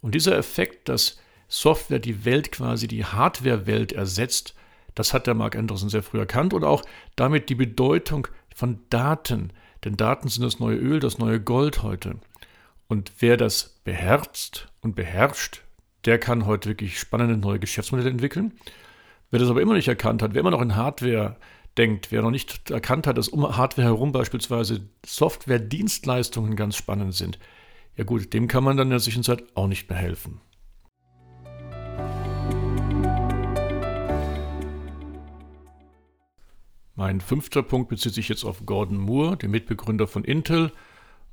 Und 0.01 0.15
dieser 0.15 0.37
Effekt, 0.37 0.89
dass 0.89 1.17
Software 1.47 1.99
die 1.99 2.25
Welt 2.25 2.51
quasi, 2.51 2.87
die 2.87 3.05
Hardware-Welt 3.05 3.93
ersetzt, 3.93 4.53
das 4.97 5.13
hat 5.13 5.27
der 5.27 5.35
Mark 5.35 5.55
Anderson 5.55 5.89
sehr 5.89 6.01
früh 6.01 6.17
erkannt 6.17 6.53
und 6.53 6.63
auch 6.63 6.81
damit 7.15 7.49
die 7.49 7.55
Bedeutung 7.55 8.27
von 8.55 8.79
Daten. 8.89 9.53
Denn 9.83 9.95
Daten 9.95 10.27
sind 10.27 10.43
das 10.43 10.59
neue 10.59 10.77
Öl, 10.77 10.99
das 10.99 11.19
neue 11.19 11.39
Gold 11.39 11.83
heute. 11.83 12.15
Und 12.87 13.11
wer 13.19 13.37
das 13.37 13.79
beherzt 13.83 14.69
und 14.81 14.95
beherrscht, 14.95 15.61
der 16.05 16.17
kann 16.17 16.47
heute 16.47 16.69
wirklich 16.69 16.99
spannende 16.99 17.37
neue 17.37 17.59
Geschäftsmodelle 17.59 18.09
entwickeln. 18.09 18.53
Wer 19.29 19.39
das 19.39 19.49
aber 19.49 19.61
immer 19.61 19.75
nicht 19.75 19.87
erkannt 19.87 20.23
hat, 20.23 20.33
wer 20.33 20.39
immer 20.39 20.51
noch 20.51 20.61
in 20.61 20.75
Hardware 20.75 21.35
denkt, 21.77 22.11
wer 22.11 22.23
noch 22.23 22.31
nicht 22.31 22.71
erkannt 22.71 23.05
hat, 23.05 23.19
dass 23.19 23.27
um 23.27 23.55
Hardware 23.55 23.87
herum 23.87 24.11
beispielsweise 24.11 24.81
Software-Dienstleistungen 25.05 26.55
ganz 26.55 26.75
spannend 26.75 27.13
sind, 27.13 27.37
ja 27.95 28.03
gut, 28.03 28.33
dem 28.33 28.47
kann 28.47 28.63
man 28.63 28.77
dann 28.77 28.87
in 28.87 28.91
der 28.91 28.99
Zwischenzeit 28.99 29.43
auch 29.53 29.67
nicht 29.67 29.89
mehr 29.89 29.99
helfen. 29.99 30.39
Mein 36.97 37.21
fünfter 37.21 37.61
Punkt 37.61 37.89
bezieht 37.89 38.15
sich 38.15 38.27
jetzt 38.27 38.43
auf 38.43 38.65
Gordon 38.65 38.97
Moore, 38.97 39.37
den 39.37 39.51
Mitbegründer 39.51 40.07
von 40.07 40.23
Intel, 40.23 40.71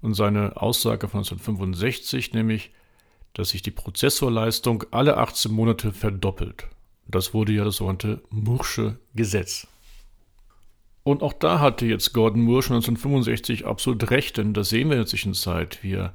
und 0.03 0.13
seine 0.13 0.61
Aussage 0.61 1.09
von 1.09 1.21
1965, 1.21 2.35
nämlich, 2.35 2.71
dass 3.33 3.49
sich 3.49 3.63
die 3.63 3.71
Prozessorleistung 3.71 4.85
alle 4.91 5.17
18 5.17 5.51
Monate 5.51 5.93
verdoppelt. 5.93 6.67
Das 7.09 7.33
wurde 7.33 7.53
ja 7.53 7.65
das 7.65 7.77
sogenannte 7.77 8.23
Mursche 8.29 8.99
Gesetz. 9.15 9.67
Und 11.03 11.23
auch 11.23 11.33
da 11.33 11.61
hatte 11.61 11.87
jetzt 11.87 12.13
Gordon 12.13 12.43
Moore 12.43 12.63
schon 12.63 12.77
1965 12.77 13.65
absolut 13.65 14.11
recht, 14.11 14.37
denn 14.37 14.53
das 14.53 14.69
sehen 14.69 14.89
wir 14.89 14.97
in 14.97 15.01
der 15.01 15.07
Zwischenzeit. 15.07 15.83
Wir 15.83 16.13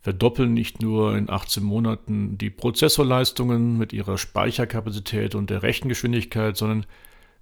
verdoppeln 0.00 0.54
nicht 0.54 0.80
nur 0.80 1.14
in 1.14 1.28
18 1.28 1.62
Monaten 1.62 2.38
die 2.38 2.48
Prozessorleistungen 2.48 3.76
mit 3.76 3.92
ihrer 3.92 4.16
Speicherkapazität 4.16 5.34
und 5.34 5.50
der 5.50 5.62
Rechengeschwindigkeit, 5.62 6.56
sondern 6.56 6.86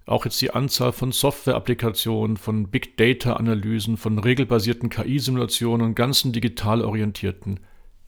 auch 0.07 0.25
jetzt 0.25 0.41
die 0.41 0.51
Anzahl 0.51 0.93
von 0.93 1.11
Software-Applikationen, 1.11 2.37
von 2.37 2.69
Big 2.69 2.97
Data-Analysen, 2.97 3.97
von 3.97 4.17
regelbasierten 4.17 4.89
KI-Simulationen 4.89 5.85
und 5.85 5.95
ganzen 5.95 6.31
digital 6.31 6.81
orientierten 6.83 7.59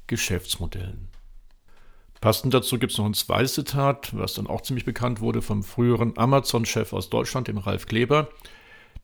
Geschäftsmodellen. 0.07 1.09
Passend 2.21 2.53
dazu 2.53 2.79
gibt 2.79 2.93
es 2.93 2.97
noch 2.97 3.05
ein 3.05 3.13
zweites 3.13 3.53
Zitat, 3.53 4.15
was 4.17 4.33
dann 4.33 4.47
auch 4.47 4.61
ziemlich 4.61 4.85
bekannt 4.85 5.21
wurde 5.21 5.41
vom 5.41 5.61
früheren 5.61 6.17
Amazon-Chef 6.17 6.93
aus 6.93 7.09
Deutschland, 7.09 7.47
dem 7.47 7.57
Ralf 7.57 7.85
Kleber. 7.85 8.29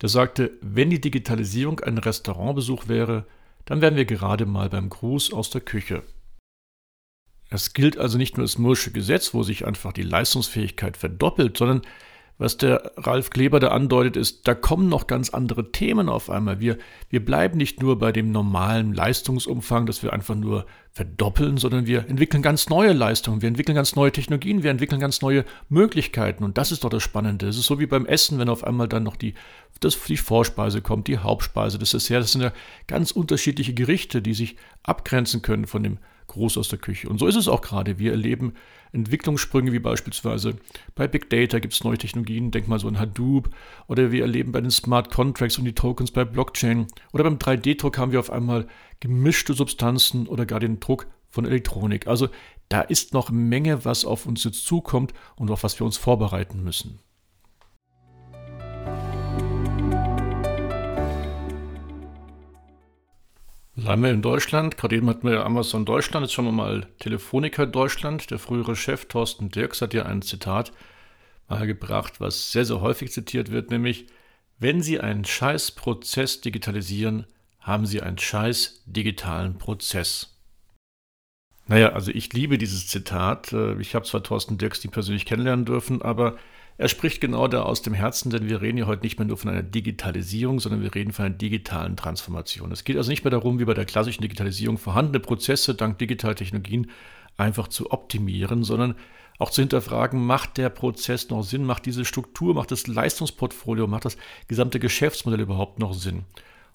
Der 0.01 0.09
sagte, 0.09 0.51
wenn 0.61 0.89
die 0.89 0.99
Digitalisierung 0.99 1.81
ein 1.81 1.97
Restaurantbesuch 1.97 2.87
wäre, 2.87 3.25
dann 3.65 3.81
wären 3.81 3.95
wir 3.95 4.05
gerade 4.05 4.45
mal 4.45 4.69
beim 4.69 4.89
Gruß 4.89 5.33
aus 5.33 5.49
der 5.49 5.61
Küche. 5.61 6.03
Es 7.49 7.73
gilt 7.73 7.97
also 7.97 8.17
nicht 8.17 8.37
nur 8.37 8.45
das 8.45 8.57
Mursche 8.57 8.91
Gesetz, 8.91 9.33
wo 9.33 9.43
sich 9.43 9.65
einfach 9.65 9.93
die 9.93 10.01
Leistungsfähigkeit 10.01 10.97
verdoppelt, 10.97 11.57
sondern 11.57 11.81
was 12.37 12.57
der 12.57 12.91
Ralf 12.97 13.29
Kleber 13.29 13.61
da 13.61 13.69
andeutet, 13.69 14.17
ist, 14.17 14.45
da 14.47 14.55
kommen 14.55 14.89
noch 14.89 15.07
ganz 15.07 15.29
andere 15.29 15.71
Themen 15.71 16.09
auf 16.09 16.29
einmal. 16.29 16.59
Wir, 16.59 16.77
wir 17.09 17.23
bleiben 17.23 17.57
nicht 17.57 17.81
nur 17.81 17.97
bei 17.97 18.11
dem 18.11 18.31
normalen 18.31 18.93
Leistungsumfang, 18.93 19.85
dass 19.85 20.03
wir 20.03 20.11
einfach 20.11 20.35
nur 20.35 20.65
verdoppeln, 20.91 21.57
sondern 21.57 21.85
wir 21.85 22.09
entwickeln 22.09 22.43
ganz 22.43 22.69
neue 22.69 22.91
Leistungen, 22.91 23.41
wir 23.41 23.47
entwickeln 23.47 23.75
ganz 23.75 23.95
neue 23.95 24.11
Technologien, 24.11 24.63
wir 24.63 24.71
entwickeln 24.71 24.99
ganz 24.99 25.21
neue 25.21 25.45
Möglichkeiten. 25.69 26.43
Und 26.43 26.57
das 26.57 26.73
ist 26.73 26.83
doch 26.83 26.89
das 26.89 27.03
Spannende. 27.03 27.47
Es 27.47 27.57
ist 27.57 27.67
so 27.67 27.79
wie 27.79 27.85
beim 27.85 28.05
Essen, 28.05 28.37
wenn 28.37 28.49
auf 28.49 28.65
einmal 28.65 28.89
dann 28.89 29.03
noch 29.03 29.15
die, 29.15 29.33
das, 29.79 29.97
die 30.03 30.17
Vorspeise 30.17 30.81
kommt, 30.81 31.07
die 31.07 31.19
Hauptspeise, 31.19 31.79
das 31.79 31.91
Dessert. 31.91 32.23
Das 32.23 32.33
sind 32.33 32.41
ja 32.41 32.51
ganz 32.87 33.11
unterschiedliche 33.11 33.73
Gerichte, 33.73 34.21
die 34.21 34.33
sich 34.33 34.57
abgrenzen 34.83 35.41
können 35.41 35.67
von 35.67 35.83
dem 35.83 35.99
groß 36.27 36.57
aus 36.57 36.69
der 36.69 36.79
Küche. 36.79 37.07
Und 37.07 37.19
so 37.19 37.27
ist 37.27 37.35
es 37.35 37.47
auch 37.47 37.61
gerade. 37.61 37.99
Wir 37.99 38.11
erleben 38.11 38.53
Entwicklungssprünge 38.95 39.71
wie 39.71 39.79
beispielsweise 39.79 40.55
bei 40.95 41.07
Big 41.07 41.29
Data 41.29 41.59
gibt 41.59 41.73
es 41.73 41.83
neue 41.83 41.97
Technologien, 41.97 42.51
denk 42.51 42.67
mal 42.67 42.79
so 42.79 42.87
an 42.87 42.99
Hadoop, 42.99 43.49
oder 43.87 44.11
wir 44.11 44.21
erleben 44.21 44.51
bei 44.51 44.61
den 44.61 44.71
Smart 44.71 45.11
Contracts 45.13 45.57
und 45.57 45.65
die 45.65 45.75
Tokens 45.75 46.11
bei 46.11 46.25
Blockchain, 46.25 46.87
oder 47.13 47.23
beim 47.23 47.37
3D-Druck 47.37 47.97
haben 47.97 48.11
wir 48.11 48.19
auf 48.19 48.31
einmal 48.31 48.67
gemischte 48.99 49.53
Substanzen 49.53 50.27
oder 50.27 50.45
gar 50.45 50.59
den 50.59 50.79
Druck 50.79 51.07
von 51.29 51.45
Elektronik. 51.45 52.07
Also 52.07 52.29
da 52.69 52.81
ist 52.81 53.13
noch 53.13 53.29
Menge, 53.29 53.85
was 53.85 54.05
auf 54.05 54.25
uns 54.25 54.43
jetzt 54.43 54.65
zukommt 54.65 55.13
und 55.35 55.51
auf 55.51 55.63
was 55.63 55.79
wir 55.79 55.85
uns 55.85 55.97
vorbereiten 55.97 56.63
müssen. 56.63 56.99
Wir 63.77 64.09
in 64.09 64.21
Deutschland. 64.21 64.77
Gerade 64.77 64.95
eben 64.95 65.09
hatten 65.09 65.27
wir 65.27 65.45
Amazon 65.45 65.83
Deutschland. 65.83 66.25
Jetzt 66.25 66.33
schauen 66.33 66.45
wir 66.45 66.53
mal 66.53 66.87
Telefonica 66.99 67.65
Deutschland. 67.65 68.31
Der 68.31 68.39
frühere 68.39 68.73
Chef 68.73 69.05
Thorsten 69.05 69.49
Dirks 69.49 69.81
hat 69.81 69.93
ja 69.93 70.03
ein 70.05 70.21
Zitat 70.21 70.71
mal 71.49 71.67
gebracht, 71.67 72.21
was 72.21 72.53
sehr, 72.53 72.63
sehr 72.63 72.79
häufig 72.79 73.11
zitiert 73.11 73.51
wird, 73.51 73.71
nämlich, 73.71 74.07
wenn 74.59 74.81
Sie 74.81 75.01
einen 75.01 75.25
Scheißprozess 75.25 76.39
digitalisieren, 76.39 77.27
haben 77.59 77.85
Sie 77.85 78.01
einen 78.01 78.17
scheiß 78.17 78.83
digitalen 78.85 79.57
Prozess. 79.57 80.39
Naja, 81.67 81.89
also 81.89 82.11
ich 82.11 82.31
liebe 82.31 82.57
dieses 82.57 82.87
Zitat. 82.87 83.53
Ich 83.79 83.93
habe 83.93 84.05
zwar 84.05 84.23
Thorsten 84.23 84.57
Dirks 84.57 84.83
nie 84.85 84.89
persönlich 84.89 85.25
kennenlernen 85.25 85.65
dürfen, 85.65 86.01
aber 86.01 86.37
er 86.77 86.89
spricht 86.89 87.21
genau 87.21 87.47
da 87.47 87.61
aus 87.61 87.81
dem 87.81 87.93
Herzen, 87.93 88.29
denn 88.29 88.49
wir 88.49 88.61
reden 88.61 88.77
ja 88.77 88.85
heute 88.85 89.03
nicht 89.03 89.17
mehr 89.17 89.27
nur 89.27 89.37
von 89.37 89.49
einer 89.49 89.63
Digitalisierung, 89.63 90.59
sondern 90.59 90.81
wir 90.81 90.93
reden 90.93 91.13
von 91.13 91.25
einer 91.25 91.35
digitalen 91.35 91.95
Transformation. 91.95 92.71
Es 92.71 92.83
geht 92.83 92.97
also 92.97 93.09
nicht 93.09 93.23
mehr 93.23 93.31
darum, 93.31 93.59
wie 93.59 93.65
bei 93.65 93.73
der 93.73 93.85
klassischen 93.85 94.21
Digitalisierung 94.21 94.77
vorhandene 94.77 95.19
Prozesse 95.19 95.75
dank 95.75 95.97
digitaler 95.99 96.35
Technologien 96.35 96.91
einfach 97.37 97.69
zu 97.69 97.91
optimieren, 97.91 98.63
sondern 98.63 98.95
auch 99.37 99.51
zu 99.51 99.61
hinterfragen, 99.61 100.25
macht 100.25 100.57
der 100.57 100.69
Prozess 100.69 101.29
noch 101.29 101.43
Sinn, 101.43 101.65
macht 101.65 101.85
diese 101.85 102.05
Struktur, 102.05 102.53
macht 102.53 102.71
das 102.71 102.87
Leistungsportfolio, 102.87 103.87
macht 103.87 104.05
das 104.05 104.17
gesamte 104.47 104.79
Geschäftsmodell 104.79 105.41
überhaupt 105.41 105.79
noch 105.79 105.93
Sinn. 105.93 106.23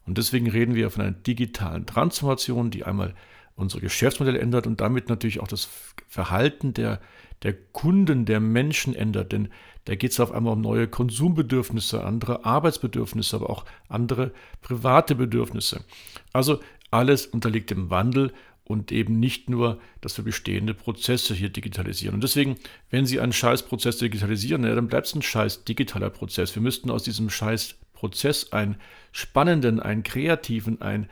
Und 0.07 0.19
deswegen 0.19 0.49
reden 0.49 0.75
wir 0.75 0.91
von 0.91 1.03
einer 1.03 1.13
digitalen 1.13 1.87
Transformation, 1.87 2.71
die 2.71 2.85
einmal 2.85 3.15
unsere 3.55 3.81
Geschäftsmodelle 3.81 4.41
ändert 4.41 4.67
und 4.67 4.81
damit 4.81 5.09
natürlich 5.09 5.41
auch 5.41 5.49
das 5.49 5.69
Verhalten 6.09 6.75
der, 6.75 7.01
der 7.43 7.55
Kunden, 7.55 8.25
der 8.25 8.41
Menschen 8.41 8.95
ändert. 8.95 9.33
Denn 9.33 9.49
da 9.91 9.97
geht 9.97 10.13
es 10.13 10.21
auf 10.21 10.31
einmal 10.31 10.53
um 10.53 10.61
neue 10.61 10.87
Konsumbedürfnisse, 10.87 12.05
andere 12.05 12.45
Arbeitsbedürfnisse, 12.45 13.35
aber 13.35 13.51
auch 13.51 13.65
andere 13.89 14.31
private 14.63 15.17
Bedürfnisse. 15.17 15.85
Also 16.33 16.61
alles 16.93 17.27
unterliegt 17.27 17.71
dem 17.71 17.91
Wandel 17.91 18.33
und 18.63 18.93
eben 18.93 19.19
nicht 19.19 19.51
nur, 19.51 19.81
dass 20.01 20.17
wir 20.17 20.23
bestehende 20.23 20.75
Prozesse 20.75 21.35
hier 21.35 21.49
digitalisieren. 21.49 22.15
Und 22.15 22.23
deswegen, 22.23 22.55
wenn 22.91 23.05
Sie 23.05 23.19
einen 23.19 23.33
Scheißprozess 23.33 23.99
digitalisieren, 23.99 24.63
ja, 24.63 24.77
dann 24.77 24.87
bleibt 24.87 25.09
es 25.09 25.15
ein 25.17 25.23
scheiß 25.23 25.65
digitaler 25.65 26.11
Prozess. 26.11 26.55
Wir 26.55 26.63
müssten 26.63 26.89
aus 26.89 27.03
diesem 27.03 27.29
Scheißprozess 27.29 28.53
einen 28.53 28.77
spannenden, 29.11 29.81
einen 29.81 30.05
kreativen, 30.05 30.81
einen 30.83 31.09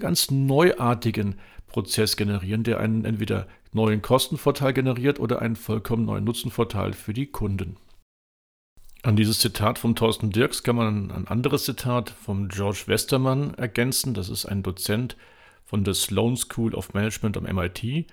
ganz 0.00 0.30
neuartigen 0.30 1.34
Prozess 1.66 2.16
generieren, 2.16 2.62
der 2.62 2.80
einen 2.80 3.04
entweder 3.04 3.46
neuen 3.74 4.00
Kostenvorteil 4.00 4.72
generiert 4.72 5.20
oder 5.20 5.42
einen 5.42 5.56
vollkommen 5.56 6.06
neuen 6.06 6.24
Nutzenvorteil 6.24 6.94
für 6.94 7.12
die 7.12 7.26
Kunden. 7.26 7.76
An 9.06 9.14
dieses 9.14 9.38
Zitat 9.38 9.78
vom 9.78 9.94
Thorsten 9.94 10.32
Dirks 10.32 10.64
kann 10.64 10.74
man 10.74 11.12
ein 11.12 11.28
anderes 11.28 11.64
Zitat 11.64 12.10
vom 12.10 12.48
George 12.48 12.82
Westermann 12.86 13.54
ergänzen. 13.54 14.14
Das 14.14 14.28
ist 14.28 14.46
ein 14.46 14.64
Dozent 14.64 15.16
von 15.64 15.84
der 15.84 15.94
Sloan 15.94 16.36
School 16.36 16.74
of 16.74 16.92
Management 16.92 17.36
am 17.36 17.44
MIT. 17.44 18.08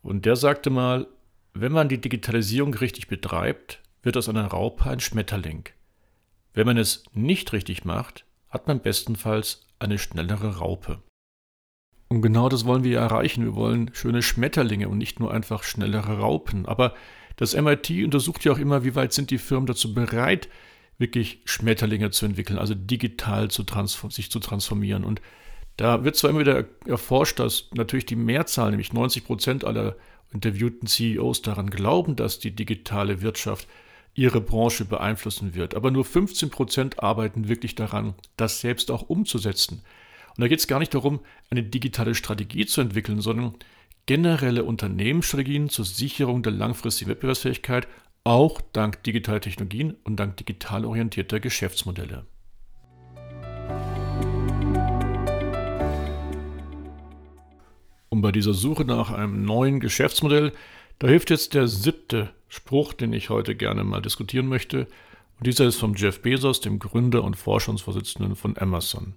Und 0.00 0.26
der 0.26 0.36
sagte 0.36 0.70
mal, 0.70 1.08
wenn 1.54 1.72
man 1.72 1.88
die 1.88 2.00
Digitalisierung 2.00 2.72
richtig 2.72 3.08
betreibt, 3.08 3.82
wird 4.04 4.16
aus 4.16 4.28
einer 4.28 4.46
Raupe 4.46 4.88
ein 4.88 5.00
Schmetterling. 5.00 5.64
Wenn 6.54 6.66
man 6.66 6.78
es 6.78 7.02
nicht 7.14 7.52
richtig 7.52 7.84
macht, 7.84 8.24
hat 8.48 8.68
man 8.68 8.80
bestenfalls 8.80 9.66
eine 9.80 9.98
schnellere 9.98 10.58
Raupe. 10.58 11.02
Und 12.10 12.22
genau 12.22 12.48
das 12.48 12.64
wollen 12.64 12.84
wir 12.84 13.00
erreichen. 13.00 13.44
Wir 13.44 13.56
wollen 13.56 13.90
schöne 13.92 14.22
Schmetterlinge 14.22 14.88
und 14.88 14.98
nicht 14.98 15.18
nur 15.18 15.34
einfach 15.34 15.64
schnellere 15.64 16.20
Raupen. 16.20 16.64
Aber 16.66 16.94
das 17.38 17.54
MIT 17.54 17.90
untersucht 18.04 18.44
ja 18.44 18.52
auch 18.52 18.58
immer, 18.58 18.84
wie 18.84 18.96
weit 18.96 19.12
sind 19.12 19.30
die 19.30 19.38
Firmen 19.38 19.66
dazu 19.66 19.94
bereit, 19.94 20.48
wirklich 20.98 21.40
Schmetterlinge 21.44 22.10
zu 22.10 22.26
entwickeln, 22.26 22.58
also 22.58 22.74
digital 22.74 23.48
zu 23.48 23.64
sich 24.10 24.30
zu 24.30 24.40
transformieren. 24.40 25.04
Und 25.04 25.22
da 25.76 26.02
wird 26.02 26.16
zwar 26.16 26.30
immer 26.30 26.40
wieder 26.40 26.64
erforscht, 26.84 27.38
dass 27.38 27.68
natürlich 27.72 28.06
die 28.06 28.16
Mehrzahl, 28.16 28.70
nämlich 28.70 28.92
90 28.92 29.24
Prozent 29.24 29.64
aller 29.64 29.96
interviewten 30.32 30.88
CEOs 30.88 31.40
daran 31.42 31.70
glauben, 31.70 32.16
dass 32.16 32.40
die 32.40 32.50
digitale 32.50 33.22
Wirtschaft 33.22 33.68
ihre 34.14 34.40
Branche 34.40 34.84
beeinflussen 34.84 35.54
wird. 35.54 35.76
Aber 35.76 35.92
nur 35.92 36.04
15 36.04 36.50
Prozent 36.50 37.00
arbeiten 37.00 37.46
wirklich 37.46 37.76
daran, 37.76 38.14
das 38.36 38.60
selbst 38.60 38.90
auch 38.90 39.02
umzusetzen. 39.02 39.82
Und 40.36 40.42
da 40.42 40.48
geht 40.48 40.58
es 40.58 40.66
gar 40.66 40.80
nicht 40.80 40.92
darum, 40.92 41.20
eine 41.50 41.62
digitale 41.62 42.16
Strategie 42.16 42.66
zu 42.66 42.80
entwickeln, 42.80 43.20
sondern 43.20 43.54
generelle 44.08 44.64
Unternehmensstrategien 44.64 45.68
zur 45.68 45.84
Sicherung 45.84 46.42
der 46.42 46.52
langfristigen 46.52 47.10
Wettbewerbsfähigkeit, 47.10 47.86
auch 48.24 48.62
dank 48.72 49.02
digitaler 49.02 49.42
Technologien 49.42 49.96
und 50.02 50.16
dank 50.16 50.38
digital 50.38 50.86
orientierter 50.86 51.40
Geschäftsmodelle. 51.40 52.24
Und 58.08 58.22
bei 58.22 58.32
dieser 58.32 58.54
Suche 58.54 58.86
nach 58.86 59.10
einem 59.10 59.44
neuen 59.44 59.78
Geschäftsmodell, 59.78 60.52
da 60.98 61.06
hilft 61.06 61.28
jetzt 61.28 61.52
der 61.52 61.68
siebte 61.68 62.30
Spruch, 62.48 62.94
den 62.94 63.12
ich 63.12 63.28
heute 63.28 63.54
gerne 63.54 63.84
mal 63.84 64.00
diskutieren 64.00 64.46
möchte. 64.46 64.86
Und 65.36 65.46
dieser 65.46 65.66
ist 65.66 65.76
vom 65.76 65.94
Jeff 65.94 66.22
Bezos, 66.22 66.62
dem 66.62 66.78
Gründer 66.78 67.22
und 67.24 67.36
Forschungsvorsitzenden 67.36 68.36
von 68.36 68.56
Amazon. 68.56 69.16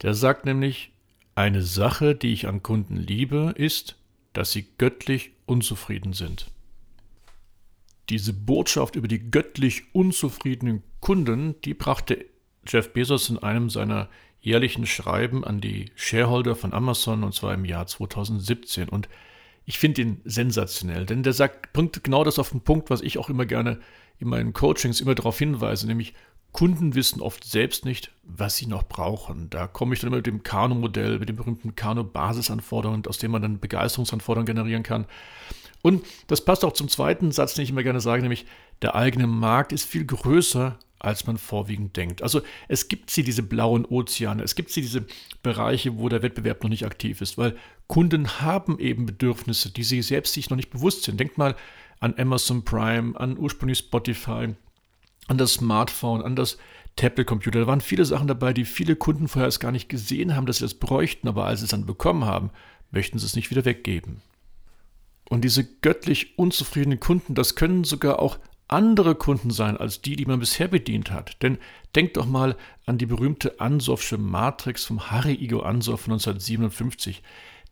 Der 0.00 0.14
sagt 0.14 0.46
nämlich, 0.46 0.90
eine 1.34 1.60
Sache, 1.60 2.14
die 2.14 2.32
ich 2.32 2.48
an 2.48 2.62
Kunden 2.62 2.96
liebe, 2.96 3.52
ist, 3.58 3.96
dass 4.36 4.52
sie 4.52 4.66
göttlich 4.76 5.32
unzufrieden 5.46 6.12
sind. 6.12 6.50
Diese 8.10 8.32
Botschaft 8.32 8.94
über 8.94 9.08
die 9.08 9.30
göttlich 9.30 9.94
unzufriedenen 9.94 10.82
Kunden, 11.00 11.60
die 11.62 11.74
brachte 11.74 12.26
Jeff 12.66 12.92
Bezos 12.92 13.30
in 13.30 13.38
einem 13.38 13.70
seiner 13.70 14.08
jährlichen 14.40 14.86
Schreiben 14.86 15.44
an 15.44 15.60
die 15.60 15.86
Shareholder 15.94 16.54
von 16.54 16.72
Amazon 16.72 17.24
und 17.24 17.34
zwar 17.34 17.54
im 17.54 17.64
Jahr 17.64 17.86
2017. 17.86 18.88
Und 18.88 19.08
ich 19.64 19.78
finde 19.78 20.02
ihn 20.02 20.20
sensationell, 20.24 21.06
denn 21.06 21.22
der 21.22 21.32
sagt, 21.32 21.72
bringt 21.72 22.04
genau 22.04 22.22
das 22.22 22.38
auf 22.38 22.50
den 22.50 22.60
Punkt, 22.60 22.90
was 22.90 23.00
ich 23.00 23.18
auch 23.18 23.30
immer 23.30 23.46
gerne 23.46 23.80
in 24.18 24.28
meinen 24.28 24.52
Coachings 24.52 25.00
immer 25.00 25.14
darauf 25.14 25.38
hinweise, 25.38 25.86
nämlich 25.86 26.14
Kunden 26.56 26.94
wissen 26.94 27.20
oft 27.20 27.44
selbst 27.44 27.84
nicht, 27.84 28.12
was 28.22 28.56
sie 28.56 28.64
noch 28.64 28.84
brauchen. 28.84 29.50
Da 29.50 29.66
komme 29.66 29.92
ich 29.92 30.00
dann 30.00 30.08
immer 30.08 30.16
mit 30.16 30.26
dem 30.26 30.42
Kano-Modell, 30.42 31.18
mit 31.18 31.28
den 31.28 31.36
berühmten 31.36 31.76
Kano-Basisanforderungen, 31.76 33.06
aus 33.06 33.18
dem 33.18 33.32
man 33.32 33.42
dann 33.42 33.60
Begeisterungsanforderungen 33.60 34.46
generieren 34.46 34.82
kann. 34.82 35.04
Und 35.82 36.06
das 36.28 36.42
passt 36.42 36.64
auch 36.64 36.72
zum 36.72 36.88
zweiten 36.88 37.30
Satz, 37.30 37.52
den 37.52 37.64
ich 37.64 37.70
immer 37.70 37.82
gerne 37.82 38.00
sage, 38.00 38.22
nämlich 38.22 38.46
der 38.80 38.94
eigene 38.94 39.26
Markt 39.26 39.70
ist 39.70 39.84
viel 39.84 40.06
größer, 40.06 40.78
als 40.98 41.26
man 41.26 41.36
vorwiegend 41.36 41.94
denkt. 41.98 42.22
Also 42.22 42.40
es 42.68 42.88
gibt 42.88 43.10
sie, 43.10 43.22
diese 43.22 43.42
blauen 43.42 43.84
Ozeane, 43.84 44.42
es 44.42 44.54
gibt 44.54 44.70
sie, 44.70 44.80
diese 44.80 45.04
Bereiche, 45.42 45.98
wo 45.98 46.08
der 46.08 46.22
Wettbewerb 46.22 46.62
noch 46.62 46.70
nicht 46.70 46.86
aktiv 46.86 47.20
ist, 47.20 47.36
weil 47.36 47.54
Kunden 47.86 48.40
haben 48.40 48.78
eben 48.78 49.04
Bedürfnisse, 49.04 49.70
die 49.70 49.84
sie 49.84 50.00
selbst 50.00 50.32
sich 50.32 50.48
noch 50.48 50.56
nicht 50.56 50.70
bewusst 50.70 51.02
sind. 51.02 51.20
Denkt 51.20 51.36
mal 51.36 51.54
an 52.00 52.14
Amazon 52.16 52.64
Prime, 52.64 53.14
an 53.20 53.36
ursprünglich 53.36 53.80
Spotify, 53.80 54.54
an 55.28 55.38
das 55.38 55.54
Smartphone, 55.54 56.22
an 56.22 56.36
das 56.36 56.58
Tablet-Computer. 56.96 57.60
Da 57.60 57.66
waren 57.66 57.80
viele 57.80 58.04
Sachen 58.04 58.26
dabei, 58.26 58.52
die 58.52 58.64
viele 58.64 58.96
Kunden 58.96 59.28
vorher 59.28 59.46
erst 59.46 59.60
gar 59.60 59.72
nicht 59.72 59.88
gesehen 59.88 60.34
haben, 60.34 60.46
dass 60.46 60.58
sie 60.58 60.64
das 60.64 60.74
bräuchten, 60.74 61.28
aber 61.28 61.44
als 61.44 61.60
sie 61.60 61.64
es 61.64 61.70
dann 61.70 61.86
bekommen 61.86 62.24
haben, 62.24 62.50
möchten 62.90 63.18
sie 63.18 63.26
es 63.26 63.36
nicht 63.36 63.50
wieder 63.50 63.64
weggeben. 63.64 64.22
Und 65.28 65.42
diese 65.42 65.64
göttlich 65.64 66.38
unzufriedenen 66.38 67.00
Kunden, 67.00 67.34
das 67.34 67.56
können 67.56 67.84
sogar 67.84 68.20
auch 68.20 68.38
andere 68.68 69.14
Kunden 69.14 69.50
sein 69.50 69.76
als 69.76 70.02
die, 70.02 70.16
die 70.16 70.26
man 70.26 70.40
bisher 70.40 70.68
bedient 70.68 71.10
hat. 71.10 71.42
Denn 71.42 71.58
denkt 71.94 72.16
doch 72.16 72.26
mal 72.26 72.56
an 72.84 72.98
die 72.98 73.06
berühmte 73.06 73.60
Ansoffsche 73.60 74.18
Matrix 74.18 74.84
vom 74.84 75.10
Harry 75.10 75.34
Igo 75.34 75.60
Ansoff 75.60 76.02
von 76.02 76.14
1957. 76.14 77.22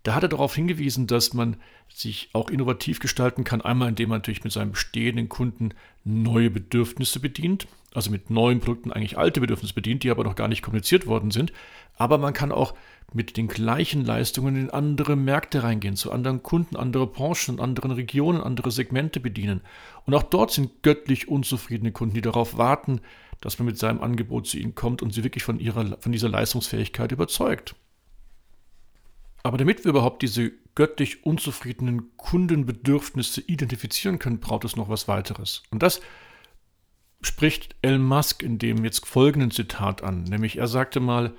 da 0.03 0.15
hat 0.15 0.23
er 0.23 0.29
darauf 0.29 0.55
hingewiesen, 0.55 1.07
dass 1.07 1.33
man 1.33 1.57
sich 1.89 2.29
auch 2.33 2.51
innovativ 2.51 3.01
gestalten 3.01 3.43
kann. 3.45 3.63
Einmal, 3.63 3.89
indem 3.89 4.11
man 4.11 4.19
natürlich 4.19 4.45
mit 4.45 4.53
seinen 4.53 4.73
bestehenden 4.73 5.29
Kunden 5.29 5.71
neue 6.05 6.51
Bedürfnisse 6.51 7.21
bedient, 7.21 7.67
also 7.95 8.11
mit 8.11 8.31
neuen 8.31 8.61
Produkten 8.61 8.93
eigentlich 8.93 9.17
alte 9.17 9.41
Bedürfnisse 9.41 9.75
bedient, 9.75 10.03
die 10.03 10.11
aber 10.11 10.25
noch 10.25 10.35
gar 10.35 10.49
nicht 10.49 10.63
kommuniziert 10.63 11.07
worden 11.07 11.31
sind. 11.31 11.53
Aber 11.97 12.19
man 12.19 12.35
kann 12.35 12.53
auch 12.53 12.75
mit 13.13 13.37
den 13.37 13.47
gleichen 13.47 14.05
Leistungen 14.05 14.57
in 14.57 14.71
andere 14.71 15.15
Märkte 15.17 15.63
reingehen, 15.63 15.95
zu 15.95 16.11
anderen 16.11 16.43
Kunden, 16.43 16.77
andere 16.77 17.07
Branchen, 17.07 17.61
anderen 17.61 17.93
Regionen, 17.93 18.41
andere 18.41 18.71
Segmente 18.71 19.21
bedienen. 19.21 19.61
Und 20.05 20.15
auch 20.15 20.25
dort 20.25 20.51
sind 20.51 20.83
göttlich 20.83 21.29
unzufriedene 21.29 21.93
Kunden, 21.93 22.15
die 22.15 22.21
darauf 22.21 22.59
warten, 22.59 23.01
dass 23.41 23.59
man 23.59 23.67
mit 23.67 23.79
seinem 23.79 24.01
Angebot 24.01 24.49
zu 24.49 24.59
ihnen 24.59 24.75
kommt 24.75 25.03
und 25.03 25.13
sie 25.13 25.23
wirklich 25.23 25.45
von, 25.45 25.61
ihrer, 25.61 25.97
von 26.01 26.13
dieser 26.13 26.29
Leistungsfähigkeit 26.29 27.13
überzeugt. 27.13 27.77
Aber 29.45 29.59
damit 29.59 29.85
wir 29.85 29.91
überhaupt 29.91 30.23
diese 30.23 30.53
göttlich 30.75 31.25
unzufriedenen 31.25 32.17
Kundenbedürfnisse 32.17 33.43
identifizieren 33.43 34.19
können, 34.19 34.41
braucht 34.41 34.65
es 34.65 34.75
noch 34.75 34.89
was 34.89 35.07
weiteres. 35.07 35.63
Und 35.71 35.83
das 35.83 36.01
spricht 37.21 37.77
Elon 37.83 38.03
Musk 38.03 38.43
in 38.43 38.59
dem 38.59 38.85
jetzt 38.85 39.07
folgenden 39.07 39.51
Zitat 39.51 40.03
an, 40.03 40.25
nämlich 40.25 40.57
er 40.57 40.67
sagte 40.67 40.99
mal, 40.99 41.35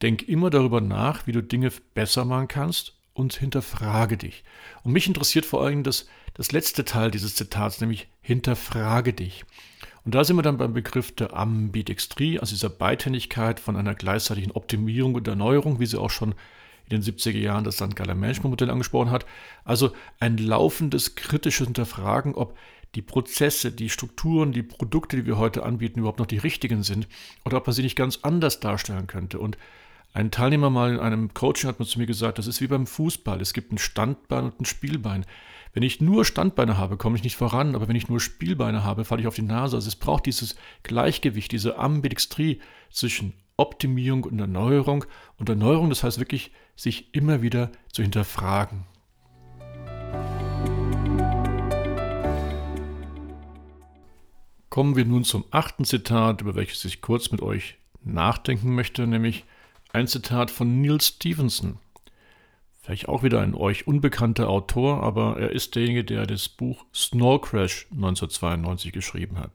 denk 0.00 0.28
immer 0.28 0.50
darüber 0.50 0.80
nach, 0.80 1.26
wie 1.26 1.32
du 1.32 1.42
Dinge 1.42 1.70
besser 1.94 2.24
machen 2.24 2.48
kannst 2.48 2.94
und 3.12 3.34
hinterfrage 3.34 4.16
dich. 4.16 4.44
Und 4.82 4.92
mich 4.92 5.06
interessiert 5.06 5.44
vor 5.44 5.62
allem 5.62 5.82
das, 5.82 6.08
das 6.34 6.52
letzte 6.52 6.86
Teil 6.86 7.10
dieses 7.10 7.34
Zitats, 7.34 7.80
nämlich 7.80 8.08
hinterfrage 8.22 9.12
dich. 9.12 9.44
Und 10.04 10.14
da 10.14 10.24
sind 10.24 10.36
wir 10.36 10.42
dann 10.42 10.56
beim 10.56 10.72
Begriff 10.72 11.14
der 11.14 11.36
Ambidextrie, 11.36 12.40
also 12.40 12.54
dieser 12.54 12.70
Beidhändigkeit 12.70 13.60
von 13.60 13.76
einer 13.76 13.94
gleichzeitigen 13.94 14.52
Optimierung 14.52 15.14
und 15.14 15.28
Erneuerung, 15.28 15.80
wie 15.80 15.86
sie 15.86 16.00
auch 16.00 16.10
schon 16.10 16.34
in 16.92 17.02
den 17.02 17.14
70er 17.14 17.38
Jahren 17.38 17.64
das 17.64 17.76
St. 17.76 17.96
Galler 17.96 18.14
Management 18.14 18.50
Modell 18.50 18.70
angesprochen 18.70 19.10
hat. 19.10 19.26
Also 19.64 19.92
ein 20.20 20.38
laufendes 20.38 21.14
kritisches 21.14 21.66
Hinterfragen, 21.66 22.34
ob 22.34 22.56
die 22.94 23.02
Prozesse, 23.02 23.72
die 23.72 23.88
Strukturen, 23.88 24.52
die 24.52 24.62
Produkte, 24.62 25.16
die 25.16 25.26
wir 25.26 25.38
heute 25.38 25.62
anbieten, 25.62 26.00
überhaupt 26.00 26.18
noch 26.18 26.26
die 26.26 26.38
richtigen 26.38 26.82
sind 26.82 27.08
oder 27.44 27.56
ob 27.56 27.66
man 27.66 27.74
sie 27.74 27.82
nicht 27.82 27.96
ganz 27.96 28.20
anders 28.22 28.60
darstellen 28.60 29.06
könnte. 29.06 29.38
Und 29.38 29.56
ein 30.14 30.30
Teilnehmer 30.30 30.68
mal 30.68 30.92
in 30.92 31.00
einem 31.00 31.32
Coaching 31.32 31.68
hat 31.68 31.78
mir 31.80 31.86
zu 31.86 31.98
mir 31.98 32.06
gesagt, 32.06 32.38
das 32.38 32.46
ist 32.46 32.60
wie 32.60 32.66
beim 32.66 32.86
Fußball. 32.86 33.40
Es 33.40 33.54
gibt 33.54 33.72
ein 33.72 33.78
Standbein 33.78 34.44
und 34.44 34.60
ein 34.60 34.66
Spielbein. 34.66 35.24
Wenn 35.72 35.82
ich 35.82 36.02
nur 36.02 36.26
Standbeine 36.26 36.76
habe, 36.76 36.98
komme 36.98 37.16
ich 37.16 37.24
nicht 37.24 37.36
voran, 37.36 37.74
aber 37.74 37.88
wenn 37.88 37.96
ich 37.96 38.10
nur 38.10 38.20
Spielbeine 38.20 38.84
habe, 38.84 39.06
falle 39.06 39.22
ich 39.22 39.26
auf 39.26 39.34
die 39.34 39.40
Nase. 39.40 39.76
Also 39.76 39.88
es 39.88 39.96
braucht 39.96 40.26
dieses 40.26 40.56
Gleichgewicht, 40.82 41.50
diese 41.50 41.78
Ambidextrie 41.78 42.60
zwischen 42.90 43.32
Optimierung 43.56 44.24
und 44.24 44.38
Erneuerung. 44.38 45.06
Und 45.38 45.48
Erneuerung, 45.48 45.88
das 45.88 46.04
heißt 46.04 46.18
wirklich, 46.18 46.50
sich 46.76 47.14
immer 47.14 47.42
wieder 47.42 47.70
zu 47.92 48.02
hinterfragen. 48.02 48.84
Kommen 54.68 54.96
wir 54.96 55.04
nun 55.04 55.24
zum 55.24 55.44
achten 55.50 55.84
Zitat, 55.84 56.40
über 56.40 56.54
welches 56.54 56.84
ich 56.84 57.02
kurz 57.02 57.30
mit 57.30 57.42
euch 57.42 57.76
nachdenken 58.02 58.74
möchte, 58.74 59.06
nämlich 59.06 59.44
ein 59.92 60.06
Zitat 60.06 60.50
von 60.50 60.80
Neil 60.80 61.00
Stevenson. 61.00 61.78
Vielleicht 62.80 63.08
auch 63.08 63.22
wieder 63.22 63.40
ein 63.42 63.54
euch 63.54 63.86
unbekannter 63.86 64.48
Autor, 64.48 65.02
aber 65.02 65.38
er 65.38 65.50
ist 65.50 65.74
derjenige, 65.76 66.04
der 66.04 66.26
das 66.26 66.48
Buch 66.48 66.84
Snow 66.92 67.40
Crash 67.40 67.86
1992 67.92 68.92
geschrieben 68.92 69.38
hat. 69.38 69.52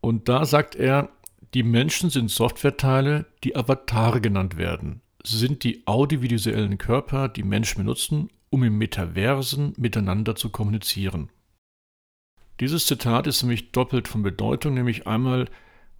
Und 0.00 0.28
da 0.28 0.44
sagt 0.44 0.76
er, 0.76 1.10
die 1.52 1.62
Menschen 1.62 2.08
sind 2.08 2.30
Softwareteile, 2.30 3.26
die 3.44 3.56
Avatare 3.56 4.20
genannt 4.20 4.56
werden. 4.56 5.02
Sind 5.28 5.64
die 5.64 5.84
audiovisuellen 5.88 6.78
Körper, 6.78 7.28
die 7.28 7.42
Menschen 7.42 7.78
benutzen, 7.78 8.30
um 8.48 8.62
im 8.62 8.78
Metaversen 8.78 9.72
miteinander 9.76 10.36
zu 10.36 10.50
kommunizieren. 10.50 11.30
Dieses 12.60 12.86
Zitat 12.86 13.26
ist 13.26 13.42
nämlich 13.42 13.72
doppelt 13.72 14.06
von 14.06 14.22
Bedeutung, 14.22 14.74
nämlich 14.74 15.08
einmal 15.08 15.46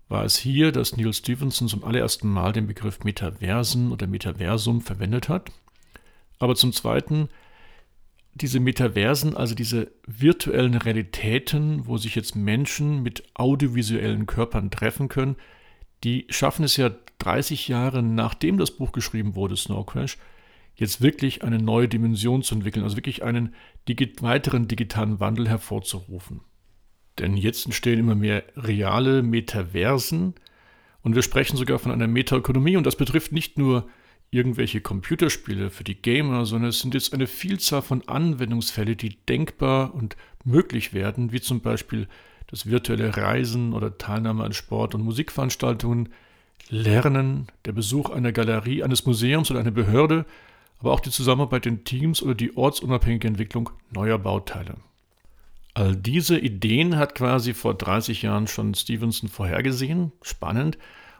war 0.08 0.24
es 0.24 0.36
hier, 0.36 0.70
dass 0.70 0.96
Neil 0.96 1.12
Stevenson 1.12 1.66
zum 1.66 1.82
allerersten 1.82 2.28
Mal 2.28 2.52
den 2.52 2.68
Begriff 2.68 3.02
Metaversen 3.02 3.90
oder 3.90 4.06
Metaversum 4.06 4.80
verwendet 4.80 5.28
hat. 5.28 5.50
Aber 6.38 6.54
zum 6.54 6.72
Zweiten, 6.72 7.28
diese 8.34 8.60
Metaversen, 8.60 9.36
also 9.36 9.56
diese 9.56 9.90
virtuellen 10.06 10.74
Realitäten, 10.74 11.88
wo 11.88 11.96
sich 11.96 12.14
jetzt 12.14 12.36
Menschen 12.36 13.02
mit 13.02 13.24
audiovisuellen 13.34 14.26
Körpern 14.26 14.70
treffen 14.70 15.08
können, 15.08 15.34
die 16.06 16.24
schaffen 16.30 16.64
es 16.64 16.76
ja 16.76 16.92
30 17.18 17.66
Jahre 17.66 18.00
nachdem 18.00 18.58
das 18.58 18.70
Buch 18.70 18.92
geschrieben 18.92 19.34
wurde, 19.34 19.56
Snow 19.56 19.84
Crash, 19.84 20.18
jetzt 20.76 21.00
wirklich 21.00 21.42
eine 21.42 21.58
neue 21.58 21.88
Dimension 21.88 22.44
zu 22.44 22.54
entwickeln, 22.54 22.84
also 22.84 22.96
wirklich 22.96 23.24
einen 23.24 23.54
digi 23.88 24.12
weiteren 24.20 24.68
digitalen 24.68 25.18
Wandel 25.18 25.48
hervorzurufen. 25.48 26.42
Denn 27.18 27.36
jetzt 27.36 27.66
entstehen 27.66 27.98
immer 27.98 28.14
mehr 28.14 28.44
reale 28.54 29.24
Metaversen 29.24 30.34
und 31.02 31.16
wir 31.16 31.22
sprechen 31.22 31.56
sogar 31.56 31.80
von 31.80 31.90
einer 31.90 32.06
Metaökonomie 32.06 32.76
und 32.76 32.86
das 32.86 32.94
betrifft 32.94 33.32
nicht 33.32 33.58
nur 33.58 33.88
irgendwelche 34.30 34.80
Computerspiele 34.80 35.70
für 35.70 35.82
die 35.82 36.00
Gamer, 36.00 36.46
sondern 36.46 36.70
es 36.70 36.78
sind 36.78 36.94
jetzt 36.94 37.14
eine 37.14 37.26
Vielzahl 37.26 37.82
von 37.82 38.06
Anwendungsfällen, 38.06 38.96
die 38.96 39.16
denkbar 39.26 39.92
und 39.92 40.16
möglich 40.44 40.92
werden, 40.92 41.32
wie 41.32 41.40
zum 41.40 41.62
Beispiel 41.62 42.06
das 42.48 42.66
virtuelle 42.66 43.16
Reisen 43.16 43.72
oder 43.72 43.98
Teilnahme 43.98 44.44
an 44.44 44.52
Sport- 44.52 44.94
und 44.94 45.02
Musikveranstaltungen, 45.02 46.10
Lernen, 46.68 47.46
der 47.64 47.72
Besuch 47.72 48.10
einer 48.10 48.32
Galerie, 48.32 48.82
eines 48.82 49.06
Museums 49.06 49.50
oder 49.50 49.60
einer 49.60 49.70
Behörde, 49.70 50.26
aber 50.78 50.92
auch 50.92 51.00
die 51.00 51.10
Zusammenarbeit 51.10 51.66
in 51.66 51.84
Teams 51.84 52.22
oder 52.22 52.34
die 52.34 52.56
ortsunabhängige 52.56 53.28
Entwicklung 53.28 53.70
neuer 53.90 54.18
Bauteile. 54.18 54.76
All 55.74 55.94
diese 55.94 56.38
Ideen 56.38 56.96
hat 56.96 57.14
quasi 57.14 57.52
vor 57.52 57.74
30 57.74 58.22
Jahren 58.22 58.46
schon 58.46 58.74
Stevenson 58.74 59.28
vorhergesehen. 59.28 60.12
Spannend. 60.22 60.78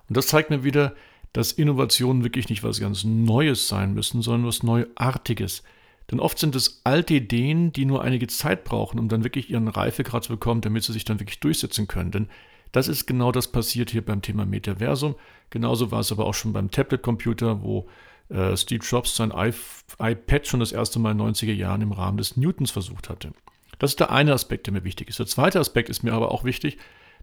Und 0.08 0.16
das 0.16 0.28
zeigt 0.28 0.50
mir 0.50 0.64
wieder, 0.64 0.94
dass 1.34 1.52
Innovationen 1.52 2.24
wirklich 2.24 2.48
nicht 2.48 2.62
was 2.62 2.80
ganz 2.80 3.04
Neues 3.04 3.68
sein 3.68 3.92
müssen, 3.92 4.22
sondern 4.22 4.46
was 4.46 4.62
Neuartiges. 4.62 5.62
Denn 6.11 6.21
oft 6.21 6.38
sind 6.38 6.55
es 6.55 6.81
alte 6.85 7.14
Ideen, 7.14 7.73
die 7.73 7.85
nur 7.85 8.03
einige 8.03 8.29
Zeit 8.29 8.64
brauchen, 8.64 8.99
um 8.99 9.09
dann 9.09 9.25
wirklich 9.25 9.51
ihren 9.51 9.69
Reifegrad 9.69 10.25
zu 10.25 10.33
bekommen, 10.33 10.61
damit 10.61 10.85
sie 10.85 10.92
sich 10.92 11.05
dann 11.05 11.19
wirklich 11.19 11.40
durchsetzen 11.40 11.88
können. 11.88 12.12
Denn 12.12 12.29
das 12.73 12.88
ist 12.88 13.07
genau 13.07 13.33
das 13.33 13.49
passiert 13.49 13.90
hier 13.90 14.05
beim 14.05 14.23
Thema 14.23 14.45
Metaversum. 14.45 15.16
Genauso 15.51 15.90
war 15.90 16.01
es 16.01 16.12
aber 16.12 16.27
auch 16.27 16.35
schon 16.35 16.53
beim 16.53 16.71
Tablet-Computer, 16.71 17.62
wo 17.62 17.88
äh, 18.29 18.57
Steve 18.57 18.85
Jobs 18.85 19.16
sein 19.16 19.33
iPad 19.33 20.47
schon 20.47 20.61
das 20.61 20.73
erste 20.73 20.99
Mal 20.99 21.12
in 21.12 21.19
den 21.19 21.29
90er 21.29 21.53
Jahren 21.53 21.83
im 21.83 21.92
Rahmen 21.92 22.19
des 22.19 22.37
Newtons 22.37 22.71
versucht 22.71 23.09
hatte. 23.09 23.33
Das 23.79 23.92
ist 23.92 24.01
der 24.01 24.11
eine 24.11 24.33
Aspekt, 24.33 24.66
der 24.66 24.75
mir 24.75 24.85
wichtig 24.85 25.09
ist. 25.09 25.19
Der 25.19 25.27
zweite 25.27 25.61
Aspekt 25.61 25.88
ist 25.88 26.03
mir 26.03 26.12
aber 26.12 26.33
auch 26.33 26.45
wichtig, 26.45 26.79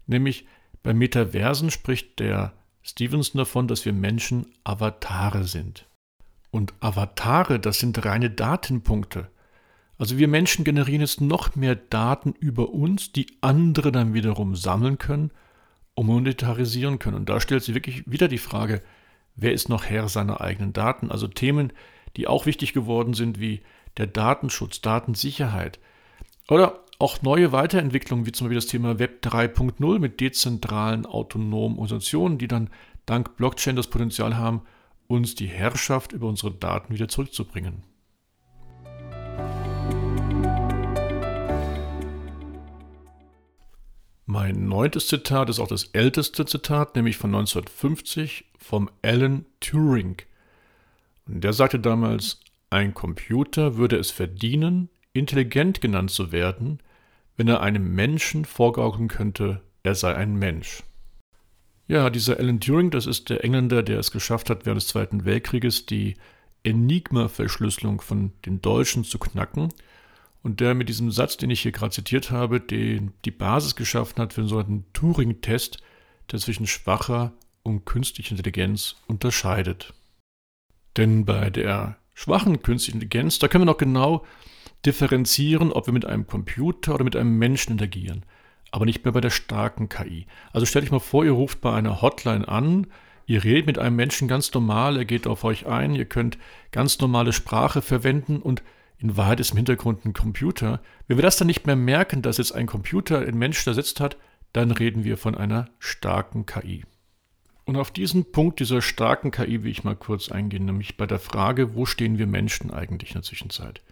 nämlich 0.06 0.46
bei 0.82 0.94
Metaversen 0.94 1.70
spricht 1.70 2.18
der 2.20 2.52
Stevenson 2.82 3.38
davon, 3.38 3.66
dass 3.66 3.84
wir 3.84 3.92
Menschen 3.92 4.46
Avatare 4.62 5.44
sind. 5.44 5.86
Und 6.54 6.72
Avatare, 6.78 7.58
das 7.58 7.80
sind 7.80 8.04
reine 8.04 8.30
Datenpunkte. 8.30 9.26
Also 9.98 10.18
wir 10.18 10.28
Menschen 10.28 10.64
generieren 10.64 11.00
jetzt 11.00 11.20
noch 11.20 11.56
mehr 11.56 11.74
Daten 11.74 12.32
über 12.38 12.68
uns, 12.68 13.10
die 13.10 13.26
andere 13.40 13.90
dann 13.90 14.14
wiederum 14.14 14.54
sammeln 14.54 14.96
können 14.98 15.32
und 15.94 16.06
monetarisieren 16.06 17.00
können. 17.00 17.16
Und 17.16 17.28
da 17.28 17.40
stellt 17.40 17.64
sich 17.64 17.74
wirklich 17.74 18.08
wieder 18.08 18.28
die 18.28 18.38
Frage, 18.38 18.82
wer 19.34 19.52
ist 19.52 19.68
noch 19.68 19.86
Herr 19.86 20.08
seiner 20.08 20.40
eigenen 20.42 20.72
Daten? 20.72 21.10
Also 21.10 21.26
Themen, 21.26 21.72
die 22.16 22.28
auch 22.28 22.46
wichtig 22.46 22.72
geworden 22.72 23.14
sind, 23.14 23.40
wie 23.40 23.62
der 23.96 24.06
Datenschutz, 24.06 24.80
Datensicherheit, 24.80 25.80
oder 26.46 26.84
auch 27.00 27.20
neue 27.22 27.50
Weiterentwicklungen, 27.50 28.26
wie 28.26 28.32
zum 28.32 28.46
Beispiel 28.46 28.58
das 28.58 28.68
Thema 28.68 29.00
Web 29.00 29.26
3.0 29.26 29.98
mit 29.98 30.20
dezentralen 30.20 31.04
autonomen 31.04 31.78
Organisationen, 31.78 32.38
die 32.38 32.46
dann 32.46 32.70
dank 33.06 33.36
Blockchain 33.36 33.74
das 33.74 33.88
Potenzial 33.88 34.36
haben, 34.36 34.62
uns 35.06 35.34
die 35.34 35.46
Herrschaft 35.46 36.12
über 36.12 36.28
unsere 36.28 36.52
Daten 36.52 36.94
wieder 36.94 37.08
zurückzubringen. 37.08 37.82
Mein 44.26 44.68
neuntes 44.68 45.06
Zitat 45.06 45.50
ist 45.50 45.60
auch 45.60 45.68
das 45.68 45.84
älteste 45.92 46.46
Zitat, 46.46 46.96
nämlich 46.96 47.18
von 47.18 47.34
1950 47.34 48.46
vom 48.58 48.90
Alan 49.02 49.44
Turing. 49.60 50.16
Und 51.26 51.44
der 51.44 51.52
sagte 51.52 51.78
damals, 51.78 52.40
ein 52.70 52.94
Computer 52.94 53.76
würde 53.76 53.96
es 53.96 54.10
verdienen, 54.10 54.88
intelligent 55.12 55.80
genannt 55.80 56.10
zu 56.10 56.32
werden, 56.32 56.80
wenn 57.36 57.48
er 57.48 57.60
einem 57.60 57.94
Menschen 57.94 58.44
vorgaukeln 58.44 59.08
könnte, 59.08 59.60
er 59.82 59.94
sei 59.94 60.14
ein 60.14 60.34
Mensch. 60.36 60.82
Ja, 61.86 62.08
dieser 62.08 62.38
Alan 62.38 62.60
Turing, 62.60 62.90
das 62.90 63.06
ist 63.06 63.28
der 63.28 63.44
Engländer, 63.44 63.82
der 63.82 63.98
es 63.98 64.10
geschafft 64.10 64.48
hat, 64.48 64.64
während 64.64 64.80
des 64.80 64.88
Zweiten 64.88 65.24
Weltkrieges 65.24 65.84
die 65.84 66.16
Enigma-Verschlüsselung 66.62 68.00
von 68.00 68.32
den 68.46 68.62
Deutschen 68.62 69.04
zu 69.04 69.18
knacken 69.18 69.68
und 70.42 70.60
der 70.60 70.74
mit 70.74 70.88
diesem 70.88 71.10
Satz, 71.10 71.36
den 71.36 71.50
ich 71.50 71.60
hier 71.60 71.72
gerade 71.72 71.94
zitiert 71.94 72.30
habe, 72.30 72.60
den, 72.60 73.12
die 73.26 73.30
Basis 73.30 73.76
geschaffen 73.76 74.16
hat 74.16 74.32
für 74.32 74.40
einen 74.40 74.48
sogenannten 74.48 74.86
Turing-Test, 74.94 75.82
der 76.32 76.38
zwischen 76.38 76.66
schwacher 76.66 77.32
und 77.62 77.84
künstlicher 77.84 78.32
Intelligenz 78.32 78.96
unterscheidet. 79.06 79.92
Denn 80.96 81.26
bei 81.26 81.50
der 81.50 81.98
schwachen 82.14 82.62
künstlichen 82.62 83.00
Intelligenz, 83.00 83.38
da 83.38 83.48
können 83.48 83.62
wir 83.62 83.72
noch 83.72 83.78
genau 83.78 84.24
differenzieren, 84.86 85.72
ob 85.72 85.86
wir 85.86 85.92
mit 85.92 86.06
einem 86.06 86.26
Computer 86.26 86.94
oder 86.94 87.04
mit 87.04 87.16
einem 87.16 87.36
Menschen 87.36 87.72
interagieren. 87.72 88.24
Aber 88.74 88.86
nicht 88.86 89.04
mehr 89.04 89.12
bei 89.12 89.20
der 89.20 89.30
starken 89.30 89.88
KI. 89.88 90.26
Also 90.52 90.66
stellt 90.66 90.84
euch 90.84 90.90
mal 90.90 90.98
vor, 90.98 91.24
ihr 91.24 91.30
ruft 91.30 91.60
bei 91.60 91.72
einer 91.72 92.02
Hotline 92.02 92.48
an, 92.48 92.88
ihr 93.24 93.44
redet 93.44 93.66
mit 93.66 93.78
einem 93.78 93.94
Menschen 93.94 94.26
ganz 94.26 94.52
normal, 94.52 94.96
er 94.96 95.04
geht 95.04 95.28
auf 95.28 95.44
euch 95.44 95.66
ein, 95.66 95.94
ihr 95.94 96.06
könnt 96.06 96.38
ganz 96.72 96.98
normale 96.98 97.32
Sprache 97.32 97.82
verwenden 97.82 98.42
und 98.42 98.64
in 98.98 99.16
Wahrheit 99.16 99.38
ist 99.38 99.52
im 99.52 99.58
Hintergrund 99.58 100.04
ein 100.04 100.12
Computer. 100.12 100.80
Wenn 101.06 101.18
wir 101.18 101.22
das 101.22 101.36
dann 101.36 101.46
nicht 101.46 101.68
mehr 101.68 101.76
merken, 101.76 102.20
dass 102.20 102.38
jetzt 102.38 102.50
ein 102.50 102.66
Computer 102.66 103.20
ein 103.20 103.38
Mensch 103.38 103.64
da 103.64 103.74
sitzt 103.74 104.00
hat, 104.00 104.16
dann 104.52 104.72
reden 104.72 105.04
wir 105.04 105.18
von 105.18 105.36
einer 105.36 105.68
starken 105.78 106.44
KI. 106.44 106.82
Und 107.66 107.76
auf 107.76 107.92
diesen 107.92 108.32
Punkt 108.32 108.58
dieser 108.58 108.82
starken 108.82 109.30
KI 109.30 109.62
will 109.62 109.70
ich 109.70 109.84
mal 109.84 109.94
kurz 109.94 110.32
eingehen, 110.32 110.64
nämlich 110.64 110.96
bei 110.96 111.06
der 111.06 111.20
Frage, 111.20 111.76
wo 111.76 111.86
stehen 111.86 112.18
wir 112.18 112.26
Menschen 112.26 112.72
eigentlich 112.72 113.10
in 113.10 113.14
der 113.14 113.22
Zwischenzeit? 113.22 113.82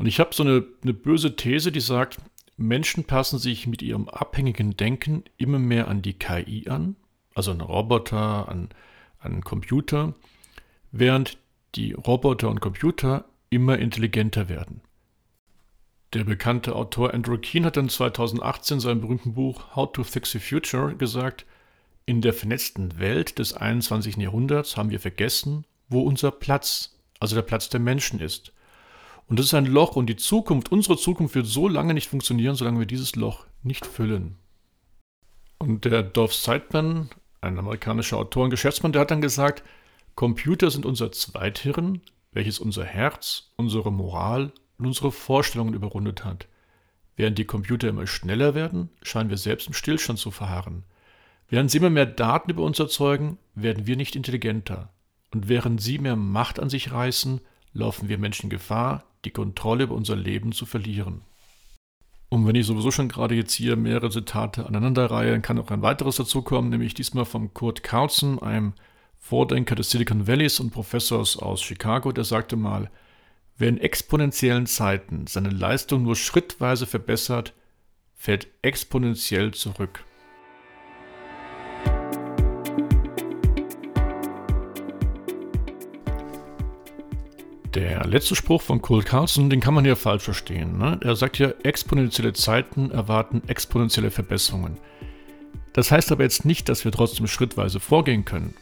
Und 0.00 0.06
ich 0.06 0.18
habe 0.18 0.34
so 0.34 0.42
eine, 0.42 0.64
eine 0.82 0.94
böse 0.94 1.36
These, 1.36 1.72
die 1.72 1.80
sagt, 1.80 2.18
Menschen 2.60 3.04
passen 3.04 3.38
sich 3.38 3.66
mit 3.66 3.80
ihrem 3.80 4.08
abhängigen 4.08 4.76
Denken 4.76 5.24
immer 5.38 5.58
mehr 5.58 5.88
an 5.88 6.02
die 6.02 6.12
KI 6.12 6.68
an, 6.68 6.94
also 7.34 7.52
an 7.52 7.62
Roboter, 7.62 8.48
an, 8.48 8.68
an 9.18 9.42
Computer, 9.42 10.14
während 10.92 11.38
die 11.74 11.92
Roboter 11.92 12.50
und 12.50 12.60
Computer 12.60 13.24
immer 13.48 13.78
intelligenter 13.78 14.50
werden. 14.50 14.82
Der 16.12 16.24
bekannte 16.24 16.76
Autor 16.76 17.14
Andrew 17.14 17.38
Keen 17.38 17.64
hat 17.64 17.78
dann 17.78 17.88
2018 17.88 18.76
in 18.76 18.80
seinem 18.80 19.00
berühmten 19.00 19.32
Buch 19.32 19.74
How 19.74 19.90
to 19.90 20.04
Fix 20.04 20.32
the 20.32 20.38
Future 20.38 20.94
gesagt, 20.94 21.46
in 22.04 22.20
der 22.20 22.34
vernetzten 22.34 22.98
Welt 22.98 23.38
des 23.38 23.54
21. 23.54 24.16
Jahrhunderts 24.16 24.76
haben 24.76 24.90
wir 24.90 25.00
vergessen, 25.00 25.64
wo 25.88 26.02
unser 26.02 26.30
Platz, 26.30 26.98
also 27.20 27.36
der 27.36 27.42
Platz 27.42 27.70
der 27.70 27.80
Menschen 27.80 28.20
ist. 28.20 28.52
Und 29.30 29.38
das 29.38 29.46
ist 29.46 29.54
ein 29.54 29.66
Loch 29.66 29.94
und 29.94 30.08
die 30.08 30.16
Zukunft, 30.16 30.72
unsere 30.72 30.96
Zukunft 30.96 31.36
wird 31.36 31.46
so 31.46 31.68
lange 31.68 31.94
nicht 31.94 32.08
funktionieren, 32.08 32.56
solange 32.56 32.80
wir 32.80 32.86
dieses 32.86 33.14
Loch 33.14 33.46
nicht 33.62 33.86
füllen. 33.86 34.34
Und 35.58 35.84
der 35.84 36.02
Dolph 36.02 36.34
Seidman, 36.34 37.10
ein 37.40 37.56
amerikanischer 37.56 38.16
Autor 38.16 38.44
und 38.44 38.50
Geschäftsmann, 38.50 38.90
der 38.90 39.02
hat 39.02 39.12
dann 39.12 39.20
gesagt, 39.20 39.62
Computer 40.16 40.72
sind 40.72 40.84
unser 40.84 41.12
Zweithirn, 41.12 42.00
welches 42.32 42.58
unser 42.58 42.84
Herz, 42.84 43.52
unsere 43.54 43.92
Moral 43.92 44.52
und 44.78 44.86
unsere 44.86 45.12
Vorstellungen 45.12 45.74
überrundet 45.74 46.24
hat. 46.24 46.48
Während 47.14 47.38
die 47.38 47.44
Computer 47.44 47.88
immer 47.88 48.08
schneller 48.08 48.56
werden, 48.56 48.90
scheinen 49.00 49.30
wir 49.30 49.36
selbst 49.36 49.68
im 49.68 49.74
Stillstand 49.74 50.18
zu 50.18 50.32
verharren. 50.32 50.82
Während 51.48 51.70
sie 51.70 51.78
immer 51.78 51.90
mehr 51.90 52.06
Daten 52.06 52.50
über 52.50 52.64
uns 52.64 52.80
erzeugen, 52.80 53.38
werden 53.54 53.86
wir 53.86 53.94
nicht 53.94 54.16
intelligenter. 54.16 54.92
Und 55.32 55.48
während 55.48 55.80
sie 55.80 55.98
mehr 55.98 56.16
Macht 56.16 56.58
an 56.58 56.68
sich 56.68 56.90
reißen, 56.90 57.40
laufen 57.72 58.08
wir 58.08 58.18
Menschen 58.18 58.50
Gefahr, 58.50 59.04
die 59.24 59.30
Kontrolle 59.30 59.84
über 59.84 59.94
unser 59.94 60.16
Leben 60.16 60.52
zu 60.52 60.66
verlieren. 60.66 61.22
Und 62.28 62.46
wenn 62.46 62.54
ich 62.54 62.66
sowieso 62.66 62.90
schon 62.90 63.08
gerade 63.08 63.34
jetzt 63.34 63.52
hier 63.52 63.76
mehrere 63.76 64.10
Zitate 64.10 64.66
aneinanderreihe, 64.66 65.32
dann 65.32 65.42
kann 65.42 65.58
auch 65.58 65.70
ein 65.70 65.82
weiteres 65.82 66.16
dazukommen, 66.16 66.70
nämlich 66.70 66.94
diesmal 66.94 67.24
von 67.24 67.52
Kurt 67.54 67.82
Carlson, 67.82 68.40
einem 68.40 68.74
Vordenker 69.18 69.74
des 69.74 69.90
Silicon 69.90 70.26
Valleys 70.26 70.60
und 70.60 70.70
Professors 70.70 71.36
aus 71.36 71.60
Chicago, 71.60 72.12
der 72.12 72.24
sagte 72.24 72.56
mal, 72.56 72.90
wer 73.58 73.68
in 73.68 73.78
exponentiellen 73.78 74.66
Zeiten 74.66 75.26
seine 75.26 75.50
Leistung 75.50 76.04
nur 76.04 76.16
schrittweise 76.16 76.86
verbessert, 76.86 77.52
fällt 78.14 78.46
exponentiell 78.62 79.52
zurück. 79.52 80.04
Der 87.74 88.04
letzte 88.04 88.34
Spruch 88.34 88.62
von 88.62 88.82
Cole 88.82 89.04
Carlson, 89.04 89.48
den 89.48 89.60
kann 89.60 89.74
man 89.74 89.84
hier 89.84 89.94
falsch 89.94 90.24
verstehen. 90.24 90.76
Ne? 90.76 90.98
Er 91.04 91.14
sagt 91.14 91.38
ja, 91.38 91.52
exponentielle 91.62 92.32
Zeiten 92.32 92.90
erwarten 92.90 93.42
exponentielle 93.46 94.10
Verbesserungen. 94.10 94.76
Das 95.72 95.92
heißt 95.92 96.10
aber 96.10 96.24
jetzt 96.24 96.44
nicht, 96.44 96.68
dass 96.68 96.84
wir 96.84 96.90
trotzdem 96.90 97.28
schrittweise 97.28 97.78
vorgehen 97.78 98.24
können. 98.24 98.54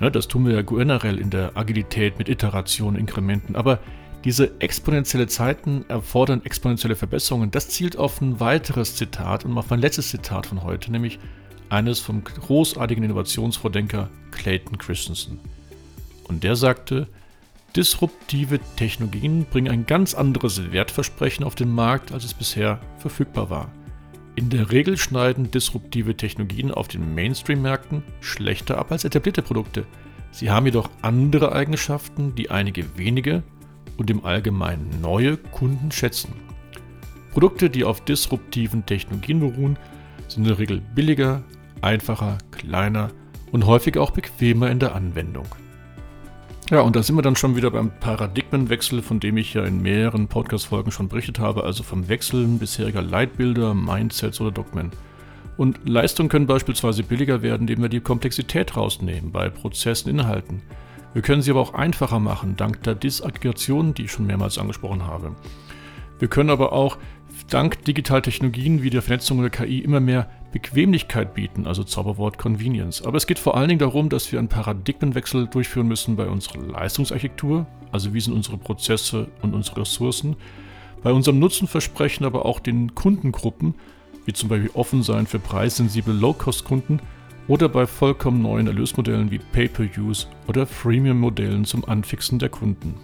Ne? 0.00 0.10
Das 0.10 0.26
tun 0.26 0.46
wir 0.46 0.54
ja 0.54 0.62
generell 0.62 1.18
in 1.20 1.30
der 1.30 1.56
Agilität 1.56 2.18
mit 2.18 2.28
Iterationen, 2.28 2.98
Inkrementen. 2.98 3.54
Aber 3.54 3.78
diese 4.24 4.60
exponentielle 4.60 5.28
Zeiten 5.28 5.84
erfordern 5.86 6.44
exponentielle 6.44 6.96
Verbesserungen. 6.96 7.52
Das 7.52 7.68
zielt 7.68 7.96
auf 7.96 8.20
ein 8.20 8.40
weiteres 8.40 8.96
Zitat 8.96 9.44
und 9.44 9.56
auf 9.56 9.70
mein 9.70 9.78
letztes 9.78 10.08
Zitat 10.08 10.46
von 10.46 10.64
heute, 10.64 10.90
nämlich 10.90 11.20
eines 11.68 12.00
vom 12.00 12.24
großartigen 12.24 13.04
Innovationsvordenker 13.04 14.10
Clayton 14.32 14.76
Christensen. 14.78 15.38
Und 16.24 16.42
der 16.42 16.56
sagte, 16.56 17.06
Disruptive 17.74 18.58
Technologien 18.76 19.44
bringen 19.44 19.70
ein 19.70 19.86
ganz 19.86 20.14
anderes 20.14 20.72
Wertversprechen 20.72 21.44
auf 21.44 21.54
den 21.54 21.70
Markt, 21.70 22.12
als 22.12 22.24
es 22.24 22.32
bisher 22.32 22.80
verfügbar 22.98 23.50
war. 23.50 23.70
In 24.34 24.50
der 24.50 24.70
Regel 24.70 24.98
schneiden 24.98 25.50
disruptive 25.50 26.16
Technologien 26.16 26.70
auf 26.70 26.88
den 26.88 27.14
Mainstream-Märkten 27.14 28.02
schlechter 28.20 28.78
ab 28.78 28.92
als 28.92 29.04
etablierte 29.04 29.42
Produkte. 29.42 29.86
Sie 30.30 30.50
haben 30.50 30.66
jedoch 30.66 30.90
andere 31.00 31.52
Eigenschaften, 31.52 32.34
die 32.34 32.50
einige 32.50 32.98
wenige 32.98 33.42
und 33.96 34.10
im 34.10 34.24
Allgemeinen 34.24 35.00
neue 35.00 35.38
Kunden 35.38 35.90
schätzen. 35.90 36.34
Produkte, 37.32 37.70
die 37.70 37.84
auf 37.84 38.02
disruptiven 38.04 38.84
Technologien 38.84 39.40
beruhen, 39.40 39.78
sind 40.28 40.42
in 40.42 40.48
der 40.48 40.58
Regel 40.58 40.82
billiger, 40.94 41.42
einfacher, 41.80 42.38
kleiner 42.50 43.10
und 43.52 43.66
häufig 43.66 43.96
auch 43.96 44.10
bequemer 44.10 44.70
in 44.70 44.78
der 44.78 44.94
Anwendung. 44.94 45.46
Ja, 46.68 46.80
und 46.80 46.96
da 46.96 47.02
sind 47.04 47.14
wir 47.14 47.22
dann 47.22 47.36
schon 47.36 47.54
wieder 47.54 47.70
beim 47.70 47.92
Paradigmenwechsel, 48.00 49.00
von 49.00 49.20
dem 49.20 49.36
ich 49.36 49.54
ja 49.54 49.64
in 49.64 49.82
mehreren 49.82 50.26
Podcast-Folgen 50.26 50.90
schon 50.90 51.06
berichtet 51.06 51.38
habe, 51.38 51.62
also 51.62 51.84
vom 51.84 52.08
Wechseln 52.08 52.58
bisheriger 52.58 53.02
Leitbilder, 53.02 53.72
Mindsets 53.72 54.40
oder 54.40 54.50
Dogmen. 54.50 54.90
Und 55.56 55.88
Leistungen 55.88 56.28
können 56.28 56.48
beispielsweise 56.48 57.04
billiger 57.04 57.42
werden, 57.42 57.62
indem 57.68 57.82
wir 57.82 57.88
die 57.88 58.00
Komplexität 58.00 58.76
rausnehmen 58.76 59.30
bei 59.30 59.48
Prozessen, 59.48 60.10
Inhalten. 60.10 60.60
Wir 61.14 61.22
können 61.22 61.40
sie 61.40 61.52
aber 61.52 61.60
auch 61.60 61.74
einfacher 61.74 62.18
machen, 62.18 62.56
dank 62.56 62.82
der 62.82 62.96
Disaggregation, 62.96 63.94
die 63.94 64.06
ich 64.06 64.10
schon 64.10 64.26
mehrmals 64.26 64.58
angesprochen 64.58 65.06
habe. 65.06 65.36
Wir 66.18 66.26
können 66.26 66.50
aber 66.50 66.72
auch 66.72 66.98
dank 67.48 67.84
digitaler 67.84 68.22
Technologien 68.22 68.82
wie 68.82 68.90
der 68.90 69.02
Vernetzung 69.02 69.40
der 69.40 69.50
KI 69.50 69.78
immer 69.78 70.00
mehr 70.00 70.28
Bequemlichkeit 70.52 71.34
bieten, 71.34 71.66
also 71.66 71.84
Zauberwort 71.84 72.38
Convenience. 72.38 73.04
Aber 73.04 73.16
es 73.16 73.26
geht 73.26 73.38
vor 73.38 73.56
allen 73.56 73.68
Dingen 73.68 73.78
darum, 73.78 74.08
dass 74.08 74.30
wir 74.32 74.38
einen 74.38 74.48
Paradigmenwechsel 74.48 75.46
durchführen 75.48 75.88
müssen 75.88 76.16
bei 76.16 76.26
unserer 76.28 76.58
Leistungsarchitektur, 76.58 77.66
also 77.92 78.14
wie 78.14 78.20
sind 78.20 78.32
unsere 78.32 78.56
Prozesse 78.56 79.28
und 79.42 79.54
unsere 79.54 79.82
Ressourcen, 79.82 80.36
bei 81.02 81.12
unserem 81.12 81.38
Nutzenversprechen, 81.38 82.24
aber 82.24 82.46
auch 82.46 82.60
den 82.60 82.94
Kundengruppen, 82.94 83.74
wie 84.24 84.32
zum 84.32 84.48
Beispiel 84.48 84.70
offen 84.74 85.02
sein 85.02 85.26
für 85.26 85.38
preissensible 85.38 86.14
Low-Cost-Kunden 86.14 87.00
oder 87.48 87.68
bei 87.68 87.86
vollkommen 87.86 88.42
neuen 88.42 88.66
Erlösmodellen 88.66 89.30
wie 89.30 89.38
Pay-per-Use 89.38 90.26
oder 90.48 90.66
Freemium-Modellen 90.66 91.64
zum 91.64 91.84
Anfixen 91.84 92.38
der 92.38 92.48
Kunden. 92.48 92.94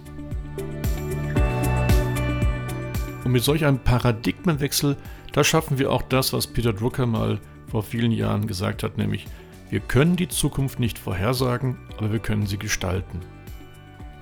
Und 3.23 3.31
mit 3.31 3.43
solch 3.43 3.63
einem 3.65 3.79
Paradigmenwechsel, 3.79 4.97
da 5.33 5.43
schaffen 5.43 5.77
wir 5.79 5.91
auch 5.91 6.03
das, 6.03 6.31
was 6.31 6.47
Peter 6.47 6.71
Drucker 6.71 7.05
mal 7.05 7.39
vor 7.69 7.83
vielen 7.83 8.11
Jahren 8.11 8.47
gesagt 8.47 8.83
hat, 8.83 8.97
nämlich 8.97 9.25
wir 9.69 9.79
können 9.79 10.15
die 10.15 10.27
Zukunft 10.27 10.79
nicht 10.79 10.99
vorhersagen, 10.99 11.77
aber 11.97 12.11
wir 12.11 12.19
können 12.19 12.45
sie 12.45 12.57
gestalten. 12.57 13.19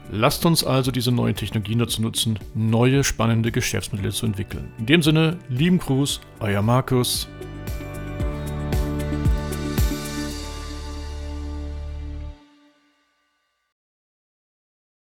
Lasst 0.10 0.45
uns 0.45 0.63
also 0.63 0.91
diese 0.91 1.12
neuen 1.12 1.36
Technologien 1.36 1.80
dazu 1.80 2.02
nutzen, 2.02 2.39
neue 2.56 3.04
spannende 3.04 3.52
Geschäftsmodelle 3.52 4.12
zu 4.12 4.26
entwickeln. 4.26 4.71
In 4.80 4.86
dem 4.86 5.04
Sinne, 5.04 5.38
lieben 5.50 5.78
Gruß, 5.78 6.21
euer 6.39 6.62
Markus. 6.62 7.28